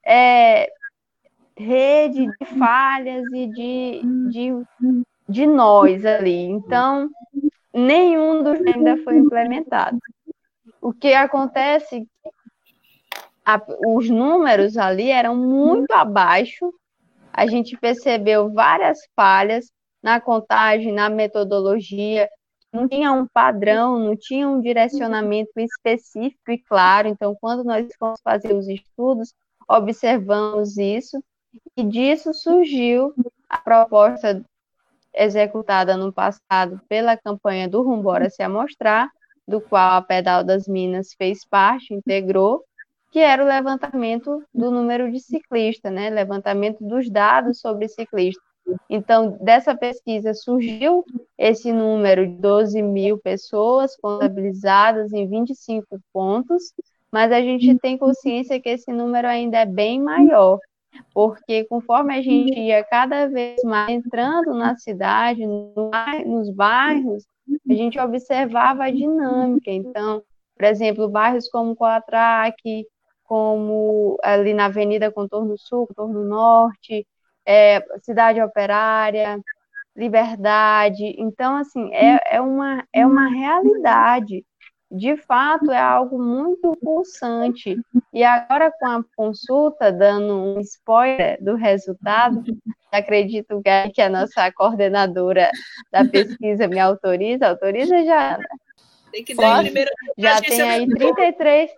[0.04, 0.68] é,
[1.56, 4.50] rede de falhas e de, de,
[5.28, 6.42] de nós ali.
[6.44, 7.08] Então,
[7.72, 9.98] nenhum dos ainda foi implementado.
[10.80, 12.06] O que acontece,
[13.44, 16.72] a, os números ali eram muito abaixo,
[17.32, 22.28] a gente percebeu várias falhas na contagem, na metodologia,
[22.70, 27.08] não tinha um padrão, não tinha um direcionamento específico e claro.
[27.08, 29.32] Então, quando nós fomos fazer os estudos,
[29.68, 31.22] observamos isso,
[31.76, 33.14] e disso surgiu
[33.48, 34.44] a proposta
[35.14, 39.08] executada no passado pela campanha do Rumbora se amostrar,
[39.46, 42.64] do qual a Pedal das Minas fez parte, integrou,
[43.12, 46.10] que era o levantamento do número de ciclistas, né?
[46.10, 48.42] Levantamento dos dados sobre ciclistas.
[48.88, 51.04] Então, dessa pesquisa surgiu
[51.36, 56.72] esse número de 12 mil pessoas contabilizadas em 25 pontos,
[57.14, 60.58] mas a gente tem consciência que esse número ainda é bem maior
[61.12, 65.90] porque conforme a gente ia cada vez mais entrando na cidade, no,
[66.26, 67.24] nos bairros,
[67.70, 69.70] a gente observava a dinâmica.
[69.70, 70.22] Então,
[70.56, 72.84] por exemplo, bairros como Coatraque,
[73.22, 77.06] como ali na Avenida Contorno Sul, Contorno Norte,
[77.46, 79.40] é, Cidade Operária,
[79.96, 81.14] Liberdade.
[81.16, 84.44] Então, assim, é, é, uma, é uma realidade
[84.94, 87.76] de fato é algo muito pulsante.
[88.12, 92.44] E agora, com a consulta, dando um spoiler do resultado,
[92.92, 93.60] acredito
[93.92, 95.50] que a nossa coordenadora
[95.90, 97.48] da pesquisa me autoriza.
[97.48, 98.38] Autoriza já?
[99.10, 99.90] Tem que dar primeiro.
[100.16, 101.70] Já tem aí 33.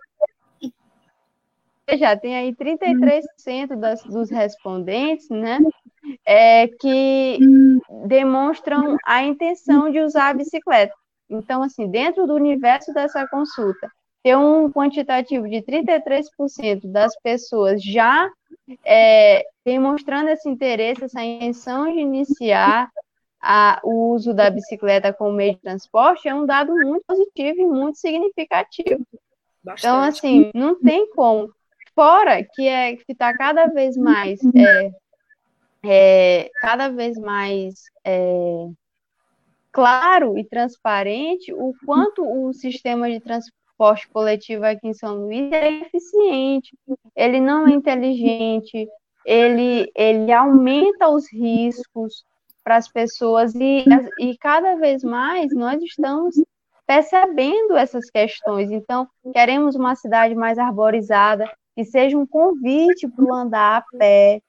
[1.97, 5.57] Já tem aí 33% das, dos respondentes, né?
[6.25, 7.39] É, que
[8.05, 10.93] demonstram a intenção de usar a bicicleta.
[11.29, 13.91] Então, assim, dentro do universo dessa consulta,
[14.23, 18.29] ter um quantitativo de 33% das pessoas já
[18.85, 22.89] é, demonstrando esse interesse, essa intenção de iniciar
[23.41, 27.65] a, o uso da bicicleta como meio de transporte, é um dado muito positivo e
[27.65, 29.05] muito significativo.
[29.63, 29.79] Bastante.
[29.79, 31.49] Então, assim, não tem como.
[31.93, 34.91] Fora que é que está cada vez mais é,
[35.83, 38.67] é, cada vez mais é,
[39.77, 45.81] claro e transparente o quanto o sistema de transporte coletivo aqui em São Luís é
[45.81, 46.75] eficiente,
[47.15, 48.87] ele não é inteligente,
[49.23, 52.25] ele, ele aumenta os riscos
[52.63, 53.85] para as pessoas e,
[54.19, 56.33] e cada vez mais nós estamos
[56.87, 58.71] percebendo essas questões.
[58.71, 64.41] Então, queremos uma cidade mais arborizada, que seja um convite para o andar a pé,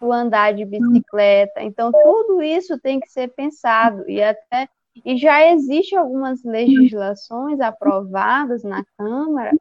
[0.00, 1.62] o andar de bicicleta.
[1.62, 4.68] Então, tudo isso tem que ser pensado e até
[5.04, 9.52] e já existe algumas legislações aprovadas na Câmara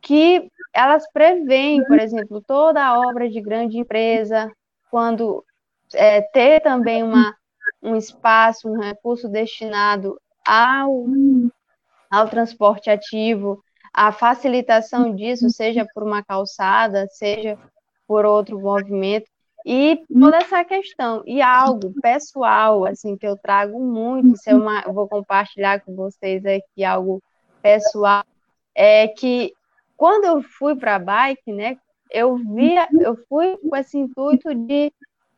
[0.00, 4.50] que elas prevêem, por exemplo, toda obra de grande empresa,
[4.90, 5.44] quando
[5.94, 7.34] é, ter também uma,
[7.82, 11.06] um espaço, um recurso destinado ao,
[12.10, 13.62] ao transporte ativo,
[13.92, 17.56] a facilitação disso, seja por uma calçada, seja
[18.06, 19.30] por outro movimento,
[19.64, 24.92] e toda essa questão, e algo pessoal, assim, que eu trago muito, é uma, eu
[24.92, 27.22] vou compartilhar com vocês aqui algo
[27.62, 28.24] pessoal,
[28.74, 29.54] é que
[29.96, 31.78] quando eu fui para a bike, né,
[32.10, 34.92] eu via, eu fui com esse intuito de,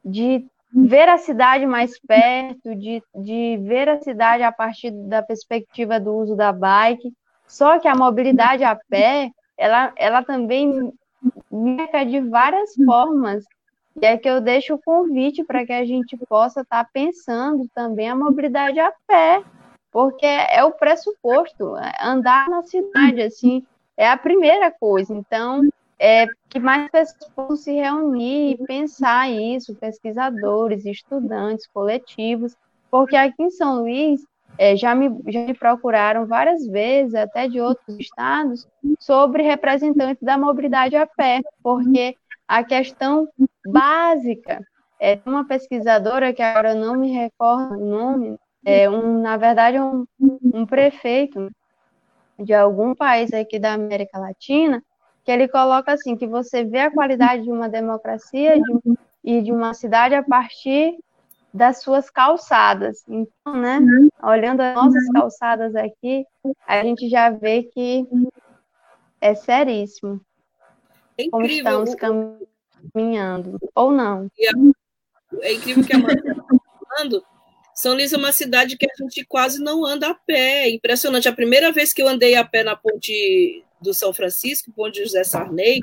[0.04, 0.44] de
[0.74, 6.12] ver a cidade mais perto, de, de ver a cidade a partir da perspectiva do
[6.12, 7.12] uso da bike,
[7.46, 10.92] só que a mobilidade a pé, ela, ela também
[11.48, 13.44] meca de várias formas
[14.00, 17.66] e é que eu deixo o convite para que a gente possa estar tá pensando
[17.74, 19.42] também a mobilidade a pé,
[19.90, 23.64] porque é o pressuposto, é andar na cidade, assim,
[23.96, 25.14] é a primeira coisa.
[25.14, 25.62] Então,
[25.98, 32.54] é que mais pessoas possam se reunir e pensar isso, pesquisadores, estudantes, coletivos,
[32.90, 34.20] porque aqui em São Luís
[34.58, 38.66] é, já, me, já me procuraram várias vezes, até de outros estados,
[38.98, 42.16] sobre representantes da mobilidade a pé, porque
[42.46, 43.28] a questão
[43.66, 44.60] básica.
[45.00, 50.04] É uma pesquisadora que agora não me recordo o nome, é um, na verdade, um,
[50.18, 51.50] um prefeito
[52.38, 54.82] de algum país aqui da América Latina,
[55.24, 59.52] que ele coloca assim, que você vê a qualidade de uma democracia de, e de
[59.52, 60.96] uma cidade a partir
[61.52, 63.02] das suas calçadas.
[63.08, 63.80] Então, né,
[64.22, 66.24] olhando as nossas calçadas aqui,
[66.66, 68.04] a gente já vê que
[69.20, 70.20] é seríssimo.
[71.18, 71.96] É como estamos
[72.92, 74.30] caminhando, ou não.
[75.40, 76.44] É incrível que a Amanda está
[76.88, 77.24] falando.
[77.74, 80.64] São Luís é uma cidade que a gente quase não anda a pé.
[80.64, 81.28] É impressionante.
[81.28, 85.22] A primeira vez que eu andei a pé na ponte do São Francisco, ponte José
[85.24, 85.80] Sarney,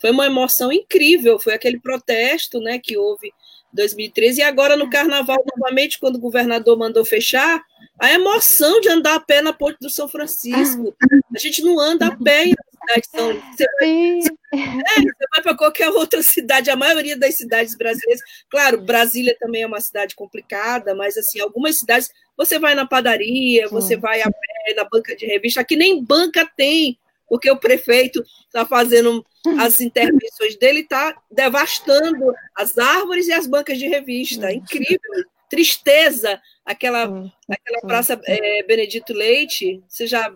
[0.00, 1.38] foi uma emoção incrível.
[1.38, 3.30] Foi aquele protesto né, que houve
[3.74, 4.40] 2013.
[4.40, 7.62] E agora no carnaval, novamente, quando o governador mandou fechar,
[7.98, 10.96] a emoção de andar a pé na Ponte do São Francisco.
[11.34, 12.54] A gente não anda a pé em
[12.86, 14.20] cidade São você vai,
[14.52, 18.20] é, você vai para qualquer outra cidade, a maioria das cidades brasileiras.
[18.48, 23.68] Claro, Brasília também é uma cidade complicada, mas assim, algumas cidades você vai na padaria,
[23.68, 28.22] você vai a pé na banca de revista, aqui nem banca tem porque o prefeito
[28.46, 29.24] está fazendo
[29.58, 34.52] as intervenções dele, está devastando as árvores e as bancas de revista.
[34.52, 36.40] Incrível, tristeza.
[36.64, 37.04] Aquela,
[37.48, 40.32] aquela praça é, Benedito Leite, você já,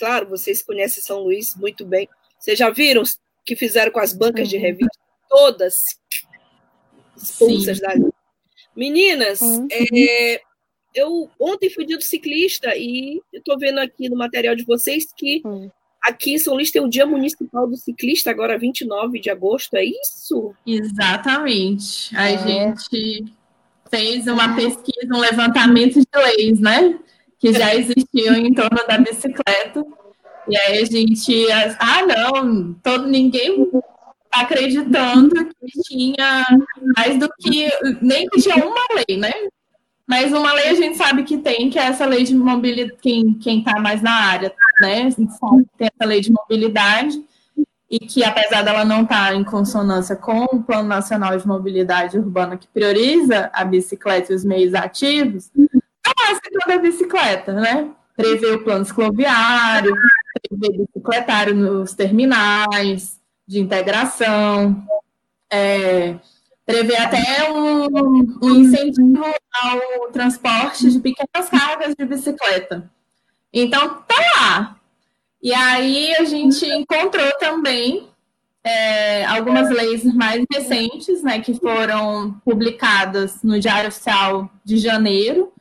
[0.00, 2.08] claro, vocês conhecem São Luís muito bem.
[2.38, 3.02] Vocês já viram
[3.44, 4.98] que fizeram com as bancas de revista?
[5.28, 5.82] Todas
[7.16, 7.82] expulsas Sim.
[7.84, 8.10] dali.
[8.74, 9.40] Meninas,
[9.70, 10.40] é,
[10.94, 15.42] eu ontem fui dia do ciclista e estou vendo aqui no material de vocês que
[16.02, 19.84] Aqui em São Luís tem o Dia Municipal do Ciclista, agora 29 de agosto, é
[19.84, 20.54] isso?
[20.66, 22.16] Exatamente.
[22.16, 22.38] A é.
[22.38, 23.26] gente
[23.90, 26.98] fez uma pesquisa, um levantamento de leis, né?
[27.40, 29.84] Que já existiam em torno da bicicleta.
[30.48, 31.46] E aí a gente,
[31.78, 33.68] ah, não, todo ninguém
[34.30, 36.46] acreditando que tinha
[36.96, 37.68] mais do que,
[38.00, 39.32] nem que tinha uma lei, né?
[40.06, 43.58] Mas uma lei a gente sabe que tem, que é essa lei de mobilidade, quem
[43.58, 45.08] está mais na área, né?
[45.78, 47.22] Tem essa lei de mobilidade,
[47.90, 52.18] e que apesar dela não estar tá em consonância com o Plano Nacional de Mobilidade
[52.18, 55.50] Urbana, que prioriza a bicicleta e os meios ativos,
[56.06, 57.90] não é a da bicicleta, né?
[58.16, 59.94] Prevê o plano cicloviário,
[60.48, 64.84] prevê bicicletário nos terminais de integração,
[65.50, 66.16] é,
[66.64, 67.86] prevê até um,
[68.42, 72.90] um, incentivo ao transporte de pequenas cargas de bicicleta.
[73.52, 74.76] Então, tá lá.
[75.42, 78.08] E aí a gente encontrou também
[78.62, 85.52] é, algumas leis mais recentes, né, que foram publicadas no Diário Oficial de janeiro,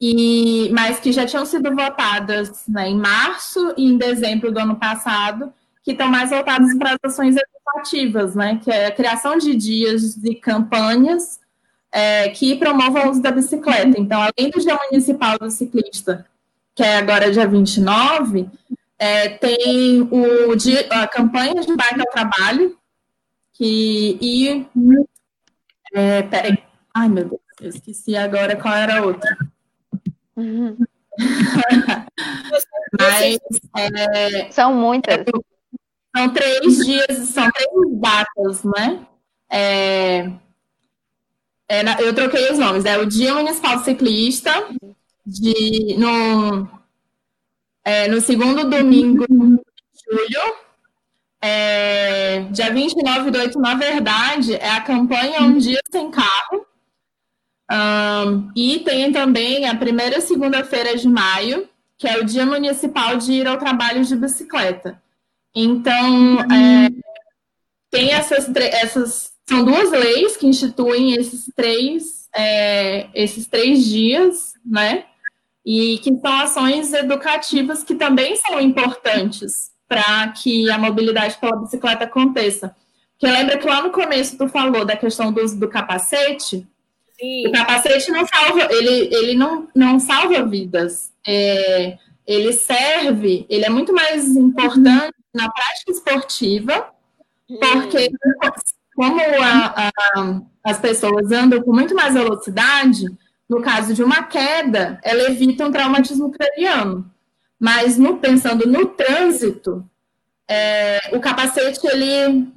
[0.00, 4.76] e, mas que já tinham sido votadas né, em março e em dezembro do ano
[4.76, 7.36] passado, que estão mais voltadas para as ações
[7.78, 11.40] ativas, né, que é a criação de dias e campanhas
[11.90, 13.98] é, que promovam o uso da bicicleta.
[13.98, 16.26] Então, além do Dia Municipal do Ciclista,
[16.74, 18.50] que é agora dia 29,
[18.98, 22.76] é, tem o dia, a campanha de bike ao trabalho,
[23.52, 24.66] que, e...
[25.94, 26.58] É, peraí.
[26.92, 29.36] Ai, meu Deus, eu esqueci agora qual era a outra.
[30.36, 30.76] Uhum.
[32.98, 33.38] Mas,
[33.76, 35.24] é, São muitas.
[36.14, 39.06] São três dias, são três datas, né?
[39.50, 40.30] É,
[41.68, 42.84] é, eu troquei os nomes.
[42.84, 44.52] É o Dia Municipal Ciclista,
[45.24, 46.68] de, no,
[47.84, 49.34] é, no segundo domingo de
[50.10, 50.66] julho.
[51.40, 56.66] É, dia 29 do 8, na verdade, é a campanha Um Dia Sem Carro.
[57.70, 63.32] Um, e tem também a primeira segunda-feira de maio, que é o Dia Municipal de
[63.32, 65.02] Ir ao Trabalho de Bicicleta.
[65.54, 66.90] Então, é,
[67.90, 69.32] tem essas, essas.
[69.48, 75.04] São duas leis que instituem esses três, é, esses três dias, né?
[75.64, 82.04] E que são ações educativas que também são importantes para que a mobilidade pela bicicleta
[82.04, 82.74] aconteça.
[83.12, 86.66] Porque lembra que lá no começo tu falou da questão do uso do capacete?
[87.18, 87.48] Sim.
[87.48, 91.12] O capacete não salva, ele, ele não, não salva vidas.
[91.26, 91.96] É,
[92.26, 96.90] ele serve, ele é muito mais importante na prática esportiva,
[97.46, 98.10] porque
[98.94, 103.06] como a, a, as pessoas andam com muito mais velocidade,
[103.48, 107.10] no caso de uma queda, ela evita um traumatismo craniano.
[107.58, 109.88] Mas no, pensando no trânsito,
[110.48, 112.48] é, o capacete ele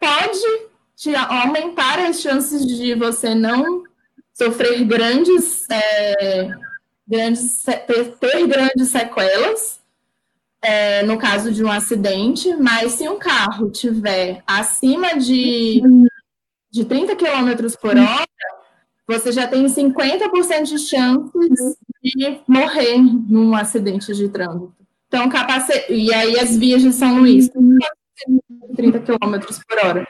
[0.00, 3.84] pode te aumentar as chances de você não
[4.34, 6.48] sofrer grandes, é,
[7.06, 9.80] grandes ter, ter grandes sequelas
[10.64, 15.82] é, no caso de um acidente, mas se um carro tiver acima de,
[16.70, 18.26] de 30 km por hora,
[19.06, 24.74] você já tem 50% de chances de morrer num acidente de trânsito.
[25.06, 25.92] Então, capacete.
[25.92, 27.50] E aí as vias de São Luís,
[28.74, 30.08] 30 km por hora.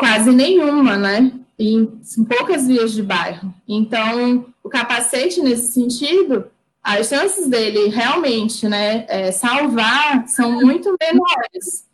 [0.00, 1.30] Quase nenhuma, né?
[1.58, 3.54] E são poucas vias de bairro.
[3.68, 6.46] Então, o capacete, nesse sentido,
[6.82, 11.86] as chances dele realmente né, é, salvar são muito menores.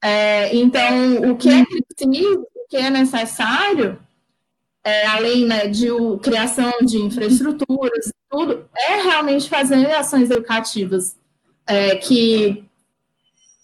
[0.00, 3.98] É, então, o que é preciso, o que é necessário,
[4.84, 11.16] é, além né, de o, criação de infraestruturas tudo, é realmente fazer ações educativas
[11.66, 12.64] é, que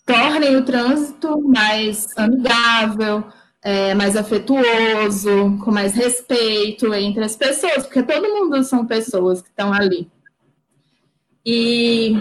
[0.05, 3.25] tornem o trânsito mais amigável,
[3.69, 9.51] é, mais afetuoso, com mais respeito entre as pessoas, porque todo mundo são pessoas que
[9.51, 10.11] estão ali.
[11.45, 12.15] E,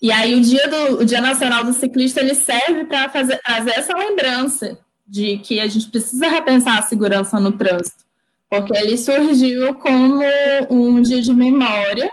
[0.00, 3.72] e aí o dia, do, o dia Nacional do Ciclista ele serve para fazer, fazer
[3.72, 8.02] essa lembrança de que a gente precisa repensar a segurança no trânsito,
[8.48, 10.22] porque ele surgiu como
[10.70, 12.10] um dia de memória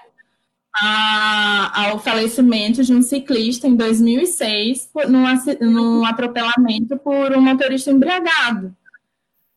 [0.75, 8.75] a, ao falecimento de um ciclista em 2006 num, num atropelamento por um motorista embriagado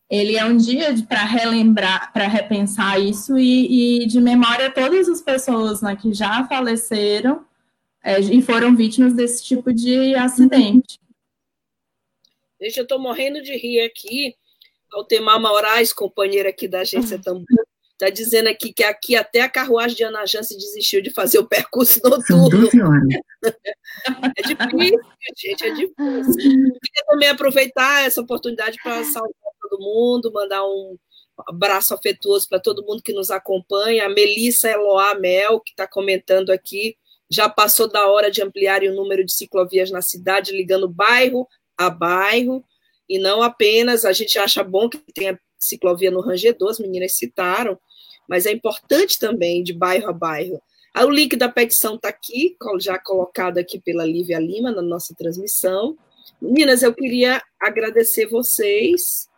[0.09, 5.21] ele é um dia para relembrar, para repensar isso e, e, de memória todas as
[5.21, 7.45] pessoas né, que já faleceram
[8.05, 11.01] é, e foram vítimas desse tipo de acidente.
[12.61, 14.37] Gente, eu estou morrendo de rir aqui.
[14.93, 17.67] Altemar Moraes, companheira aqui da agência Tambor,
[17.97, 21.49] está dizendo aqui que aqui até a carruagem de Ana Jance desistiu de fazer o
[21.49, 22.69] percurso noturno.
[24.37, 25.01] é difícil,
[25.37, 26.35] gente, é difícil.
[26.37, 30.97] Queria também aproveitar essa oportunidade para saudar todo mundo, mandar um
[31.49, 34.07] abraço afetuoso para todo mundo que nos acompanha.
[34.07, 36.97] A Melissa Eloá Mel, que está comentando aqui,
[37.31, 41.91] já passou da hora de ampliar o número de ciclovias na cidade, ligando bairro a
[41.91, 42.65] bairro,
[43.09, 47.79] e não apenas, a gente acha bom que tenha ciclovia no Rangedor, as meninas citaram,
[48.29, 50.61] mas é importante também de bairro a bairro.
[50.93, 55.15] Ah, o link da petição está aqui, já colocado aqui pela Lívia Lima na nossa
[55.15, 55.97] transmissão.
[56.41, 59.29] Meninas, eu queria agradecer vocês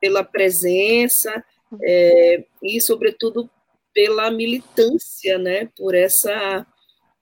[0.00, 1.44] pela presença
[1.82, 3.48] é, e, sobretudo,
[3.94, 5.68] pela militância, né?
[5.76, 6.66] Por essa,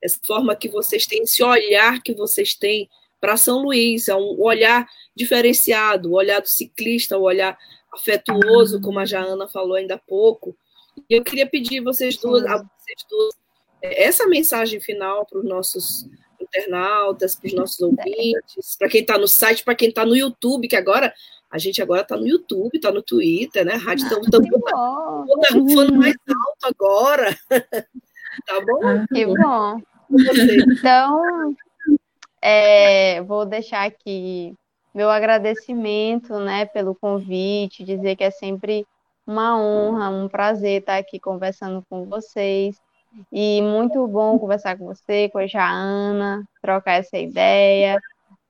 [0.02, 2.88] essa forma que vocês têm, esse olhar que vocês têm
[3.20, 7.56] para São Luís, é um olhar diferenciado, o olhar do ciclista, o olhar
[7.92, 10.56] afetuoso, como a Jaana falou ainda há pouco.
[11.12, 13.34] E eu queria pedir vocês duas, a vocês duas
[13.82, 16.08] é, essa mensagem final para os nossos
[16.40, 20.68] internautas, para os nossos ouvintes, para quem está no site, para quem está no YouTube,
[20.68, 21.12] que agora
[21.50, 23.74] a gente agora está no YouTube, está no Twitter, né?
[23.74, 24.16] A rádio está
[25.52, 27.38] rufando mais alto agora.
[28.46, 29.06] tá bom?
[29.12, 29.82] Que bom.
[30.78, 31.54] Então,
[32.40, 34.54] é, vou deixar aqui
[34.94, 38.86] meu agradecimento, né, pelo convite, dizer que é sempre
[39.26, 42.76] uma honra, um prazer estar aqui conversando com vocês.
[43.30, 48.00] E muito bom conversar com você, com a Jaana, trocar essa ideia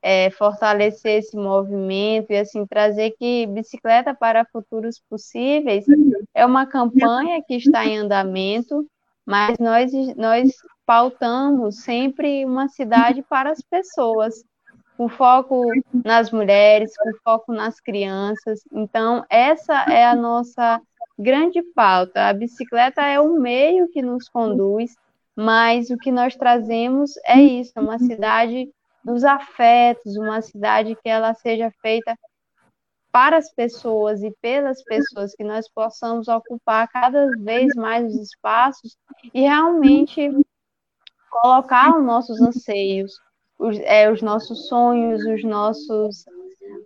[0.03, 5.85] é, fortalecer esse movimento e assim trazer que bicicleta para futuros possíveis
[6.35, 8.85] é uma campanha que está em andamento,
[9.25, 10.51] mas nós nós
[10.85, 14.45] pautamos sempre uma cidade para as pessoas,
[14.97, 15.65] com foco
[16.05, 18.61] nas mulheres, com foco nas crianças.
[18.73, 20.81] Então essa é a nossa
[21.19, 22.29] grande pauta.
[22.29, 24.95] A bicicleta é o meio que nos conduz,
[25.35, 28.69] mas o que nós trazemos é isso, uma cidade
[29.05, 32.17] dos afetos, uma cidade que ela seja feita
[33.11, 38.97] para as pessoas e pelas pessoas, que nós possamos ocupar cada vez mais os espaços
[39.35, 40.31] e realmente
[41.31, 43.13] colocar os nossos anseios,
[43.63, 46.25] os, é, os nossos sonhos, os nossos,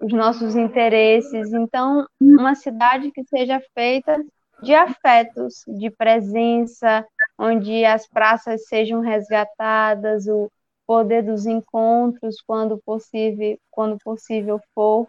[0.02, 1.52] os nossos interesses.
[1.52, 4.22] Então, uma cidade que seja feita
[4.62, 7.06] de afetos, de presença,
[7.38, 10.50] onde as praças sejam resgatadas, o,
[10.86, 15.08] poder dos encontros quando possível, quando possível for.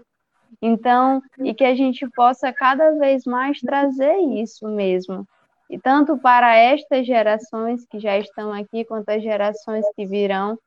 [0.62, 5.28] Então, e que a gente possa cada vez mais trazer isso mesmo.
[5.70, 10.58] E tanto para estas gerações que já estão aqui, quanto as gerações que virão,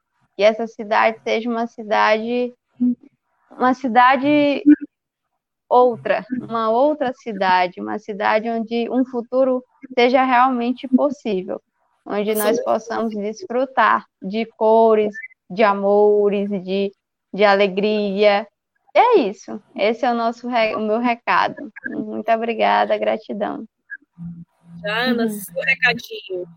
[0.41, 2.55] que essa cidade seja uma cidade
[3.51, 4.63] uma cidade
[5.69, 9.63] outra, uma outra cidade, uma cidade onde um futuro
[9.95, 11.61] seja realmente possível
[12.07, 15.15] onde nós possamos desfrutar de cores,
[15.51, 16.91] de amores, de,
[17.35, 18.49] de alegria.
[18.95, 19.63] É isso.
[19.77, 21.71] Esse é o nosso o meu recado.
[21.85, 23.67] Muito obrigada, gratidão.
[24.83, 26.49] Jana, seu recadinho.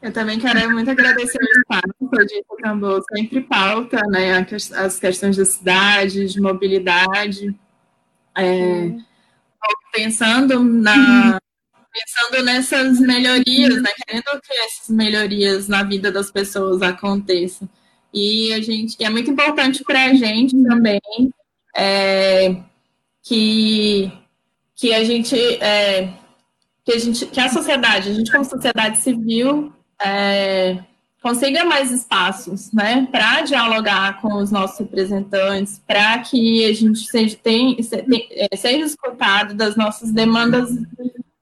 [0.00, 4.46] Eu também quero muito agradecer o espaço Codinha acabou sempre pauta, né,
[4.76, 7.54] as questões da cidade, de mobilidade,
[8.36, 8.94] é,
[9.92, 11.38] pensando na
[11.92, 17.68] pensando nessas melhorias, né, querendo que essas melhorias na vida das pessoas aconteçam.
[18.14, 21.00] E a gente, e é muito importante para a gente também
[21.76, 22.56] é,
[23.22, 24.12] que,
[24.76, 26.12] que a gente é,
[26.84, 29.72] que a gente que a sociedade, a gente como sociedade civil
[30.02, 30.78] é,
[31.22, 37.36] consiga mais espaços, né, para dialogar com os nossos representantes, para que a gente seja,
[37.36, 37.76] tem,
[38.30, 40.70] é, seja escutado das nossas demandas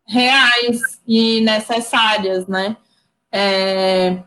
[0.07, 2.77] reais e necessárias, né?
[3.31, 4.23] É,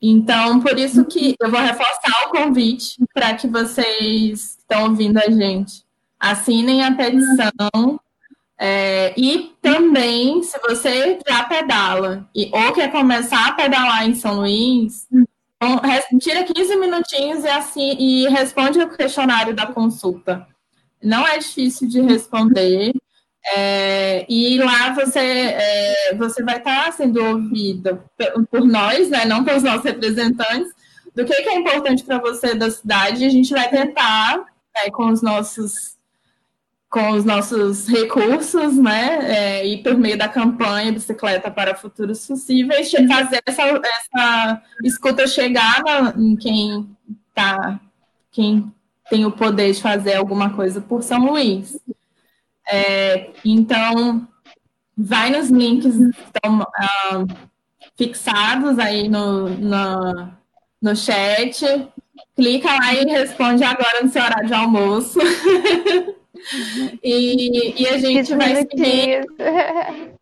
[0.00, 5.18] então, por isso que eu vou reforçar o convite para que vocês que estão ouvindo
[5.18, 5.84] a gente
[6.18, 8.00] assinem a petição.
[8.60, 14.40] É, e também, se você já pedala e, ou quer começar a pedalar em São
[14.40, 15.06] Luís,
[16.20, 20.46] tira 15 minutinhos e, assim, e responde o questionário da consulta.
[21.02, 22.92] Não é difícil de responder.
[23.54, 28.04] É, e lá você, é, você vai estar sendo ouvida
[28.50, 30.72] por nós, né, não pelos nossos representantes,
[31.14, 33.24] do que, que é importante para você da cidade.
[33.24, 34.38] A gente vai tentar,
[34.74, 35.97] né, com os nossos
[36.90, 42.90] com os nossos recursos, né, é, e por meio da campanha Bicicleta para Futuros Possíveis,
[42.90, 45.82] fazer essa, essa escuta chegar
[46.16, 46.88] em quem
[47.34, 47.78] tá,
[48.30, 48.72] quem
[49.10, 51.78] tem o poder de fazer alguma coisa por São Luís.
[52.66, 54.26] É, então,
[54.96, 57.48] vai nos links que estão uh,
[57.96, 60.32] fixados aí no, no,
[60.80, 61.64] no chat,
[62.34, 65.18] clica lá e responde agora no seu horário de almoço.
[67.02, 69.26] e, e a gente vai seguir.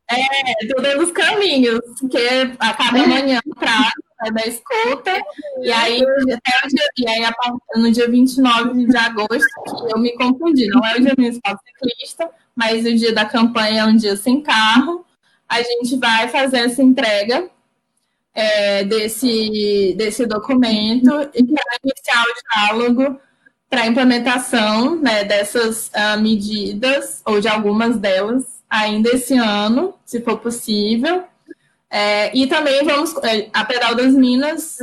[0.08, 2.18] É, todos os caminhos, porque
[2.60, 3.92] a cada manhã traz
[4.22, 5.20] né, da escuta,
[5.60, 7.32] e aí, até o dia, e aí
[7.74, 12.86] no dia 29 de agosto, eu me confundi, não é o dia municipal ciclista, mas
[12.86, 15.04] o dia da campanha é um dia sem carro,
[15.48, 17.50] a gente vai fazer essa entrega
[18.32, 23.20] é, desse, desse documento e para iniciar o diálogo
[23.68, 30.20] para a implementação né, dessas uh, medidas, ou de algumas delas, ainda esse ano, se
[30.20, 31.24] for possível.
[31.90, 33.14] É, e também vamos.
[33.24, 34.78] É, a Pedal das Minas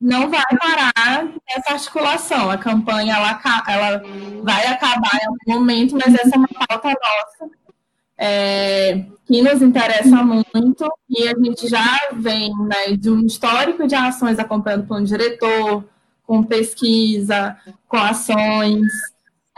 [0.00, 2.50] não vai parar essa articulação.
[2.50, 4.02] A campanha ela, ela
[4.42, 7.58] vai acabar em algum momento, mas essa é uma pauta nossa
[8.18, 13.94] é, que nos interessa muito e a gente já vem né, de um histórico de
[13.94, 15.84] ações acompanhando o plano diretor,
[16.28, 17.56] com pesquisa,
[17.88, 18.86] com ações.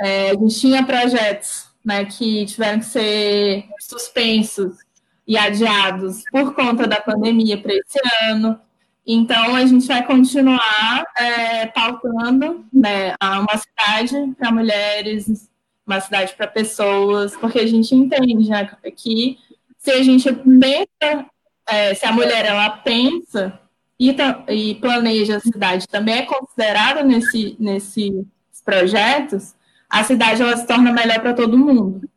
[0.00, 4.78] É, a gente tinha projetos né, que tiveram que ser suspensos
[5.26, 8.58] e adiados por conta da pandemia para esse ano.
[9.04, 15.50] Então, a gente vai continuar é, pautando né, uma cidade para mulheres,
[15.84, 19.38] uma cidade para pessoas, porque a gente entende né, que
[19.76, 21.26] se a gente pensa,
[21.66, 23.58] é, se a mulher ela pensa
[24.01, 24.16] e,
[24.48, 28.24] e, planeja a cidade, também é considerada nesse, nesses
[28.64, 29.55] projetos,
[29.90, 32.09] a cidade ela se torna melhor para todo mundo.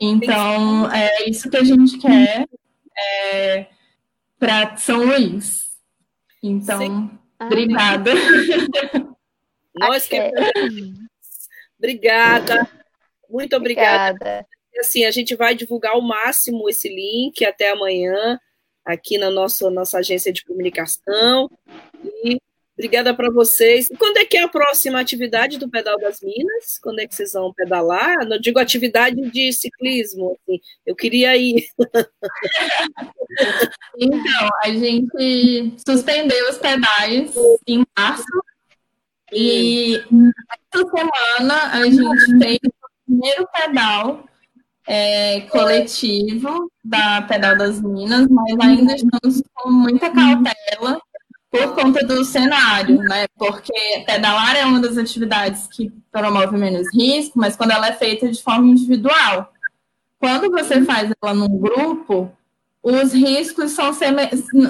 [0.00, 2.48] Então, é isso que a gente quer
[2.96, 3.66] é,
[4.38, 5.76] para São Luís.
[6.42, 8.12] Então, ah, obrigada.
[9.76, 10.16] Nós que
[11.78, 12.66] Obrigada.
[13.28, 14.14] Muito obrigada.
[14.14, 14.46] obrigada.
[14.78, 18.40] Assim, a gente vai divulgar ao máximo esse link até amanhã
[18.86, 21.50] aqui na nossa, nossa agência de comunicação.
[22.24, 22.40] E
[22.78, 23.88] Obrigada para vocês.
[23.98, 26.78] Quando é que é a próxima atividade do Pedal das Minas?
[26.82, 28.28] Quando é que vocês vão pedalar?
[28.28, 30.60] Não digo atividade de ciclismo, assim.
[30.84, 31.66] eu queria ir.
[33.98, 37.34] Então, a gente suspendeu os pedais
[37.66, 38.24] em março
[39.32, 44.26] e essa semana a gente fez o primeiro pedal
[44.86, 51.00] é, coletivo da Pedal das Minas, mas ainda estamos com muita cautela
[51.50, 53.26] por conta do cenário, né?
[53.38, 58.30] Porque pedalar é uma das atividades que promove menos risco, mas quando ela é feita
[58.30, 59.52] de forma individual.
[60.18, 62.32] Quando você faz ela num grupo,
[62.82, 63.90] os riscos são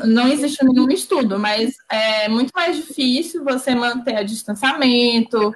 [0.05, 5.55] não existe nenhum estudo, mas é muito mais difícil você manter a distanciamento.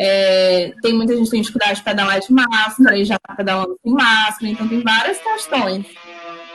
[0.00, 3.76] É, tem muita gente que tem dificuldade de pedalar de máscara e já está pedalando
[3.82, 5.86] sem máscara, então tem várias questões.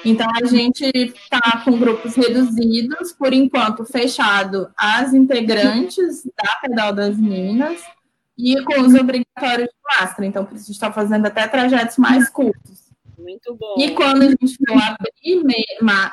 [0.06, 7.18] Então, a gente está com grupos reduzidos, por enquanto fechado as integrantes da Pedal das
[7.18, 7.82] Minas
[8.38, 10.26] e com os obrigatórios de máscara.
[10.26, 12.84] Então, a gente está fazendo até trajetos mais curtos.
[13.18, 13.76] Muito bom.
[13.78, 15.44] E quando a gente for abrir,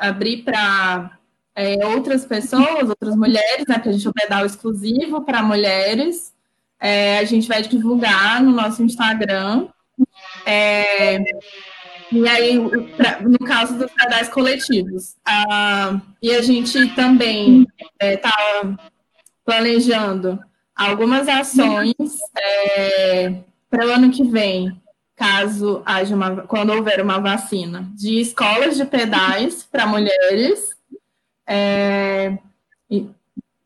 [0.01, 1.19] abrir para
[1.57, 3.75] é, outras pessoas, outras mulheres, né?
[3.75, 6.33] Porque a gente é um pedal exclusivo para mulheres.
[6.81, 9.69] É, a gente vai divulgar no nosso Instagram.
[10.47, 11.19] É,
[12.13, 12.59] e aí,
[12.97, 15.17] pra, no caso dos pedais coletivos.
[15.25, 17.67] Ah, e a gente também
[18.01, 18.91] está é,
[19.45, 20.39] planejando
[20.75, 21.95] algumas ações
[22.37, 23.35] é,
[23.69, 24.81] para o ano que vem,
[25.15, 30.71] caso haja uma, quando houver uma vacina, de escolas de pedais para mulheres,
[31.47, 32.39] é,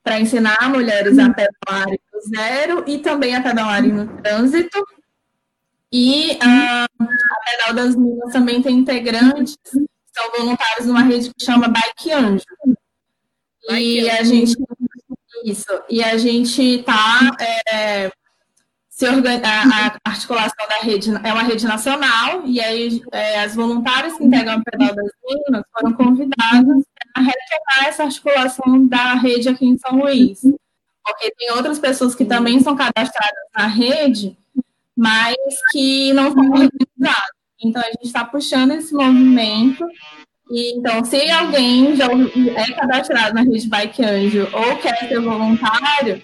[0.03, 4.85] para ensinar mulheres a pedalarem no zero e também a pedalarem no trânsito.
[5.93, 6.87] E a, a
[7.45, 12.45] Pedal das Minas também tem integrantes, são voluntários numa rede que chama Bike Anjo.
[13.71, 14.57] E a gente
[15.45, 15.67] isso.
[15.89, 17.37] E a gente está
[17.71, 18.11] é,
[18.95, 23.55] se organi a, a, articulação da rede é uma rede nacional, e aí é, as
[23.55, 26.85] voluntárias que integram o Pedal das Minas foram convidadas
[27.17, 30.43] a retomar essa articulação da rede aqui em São Luís.
[31.05, 34.37] Porque tem outras pessoas que também são cadastradas na rede,
[34.97, 35.37] mas
[35.71, 37.35] que não são organizadas.
[37.63, 39.87] Então, a gente está puxando esse movimento
[40.51, 46.23] e, então, se alguém já é cadastrado na rede Bike Anjo ou quer ser voluntário,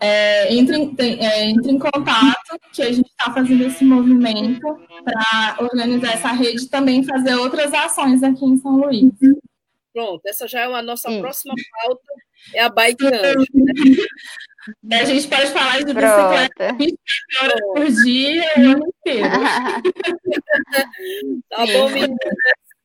[0.00, 6.14] é, entre, é, entre em contato, que a gente está fazendo esse movimento para organizar
[6.14, 9.12] essa rede e também fazer outras ações aqui em São Luís.
[9.92, 11.20] Pronto, essa já é a nossa Sim.
[11.20, 12.02] próxima pauta,
[12.54, 13.46] é a Bike Anjo.
[14.82, 15.00] Né?
[15.00, 16.98] A gente pode falar de bicicleta 20
[17.40, 19.28] horas por dia o ano inteiro.
[21.48, 22.18] tá bom, meninas?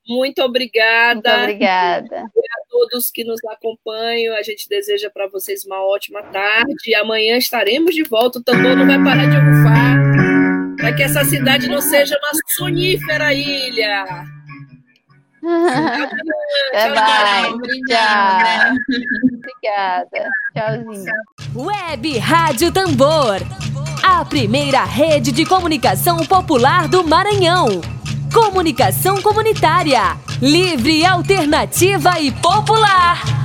[0.08, 1.38] Muito obrigada.
[1.38, 2.18] Muito obrigada.
[2.20, 4.36] a todos que nos acompanham.
[4.36, 6.96] A gente deseja para vocês uma ótima tarde.
[6.96, 8.40] Amanhã estaremos de volta.
[8.40, 10.76] O tambor não vai parar de rufar.
[10.78, 14.06] Para que essa cidade não seja uma sonífera ilha.
[16.74, 17.54] Até mais.
[17.54, 18.76] Obrigada.
[19.34, 20.30] Obrigada.
[20.56, 21.14] Tchauzinho.
[21.56, 23.42] Web Rádio Tambor.
[24.02, 27.82] A primeira rede de comunicação popular do Maranhão.
[28.34, 30.18] Comunicação comunitária.
[30.42, 33.43] Livre, alternativa e popular.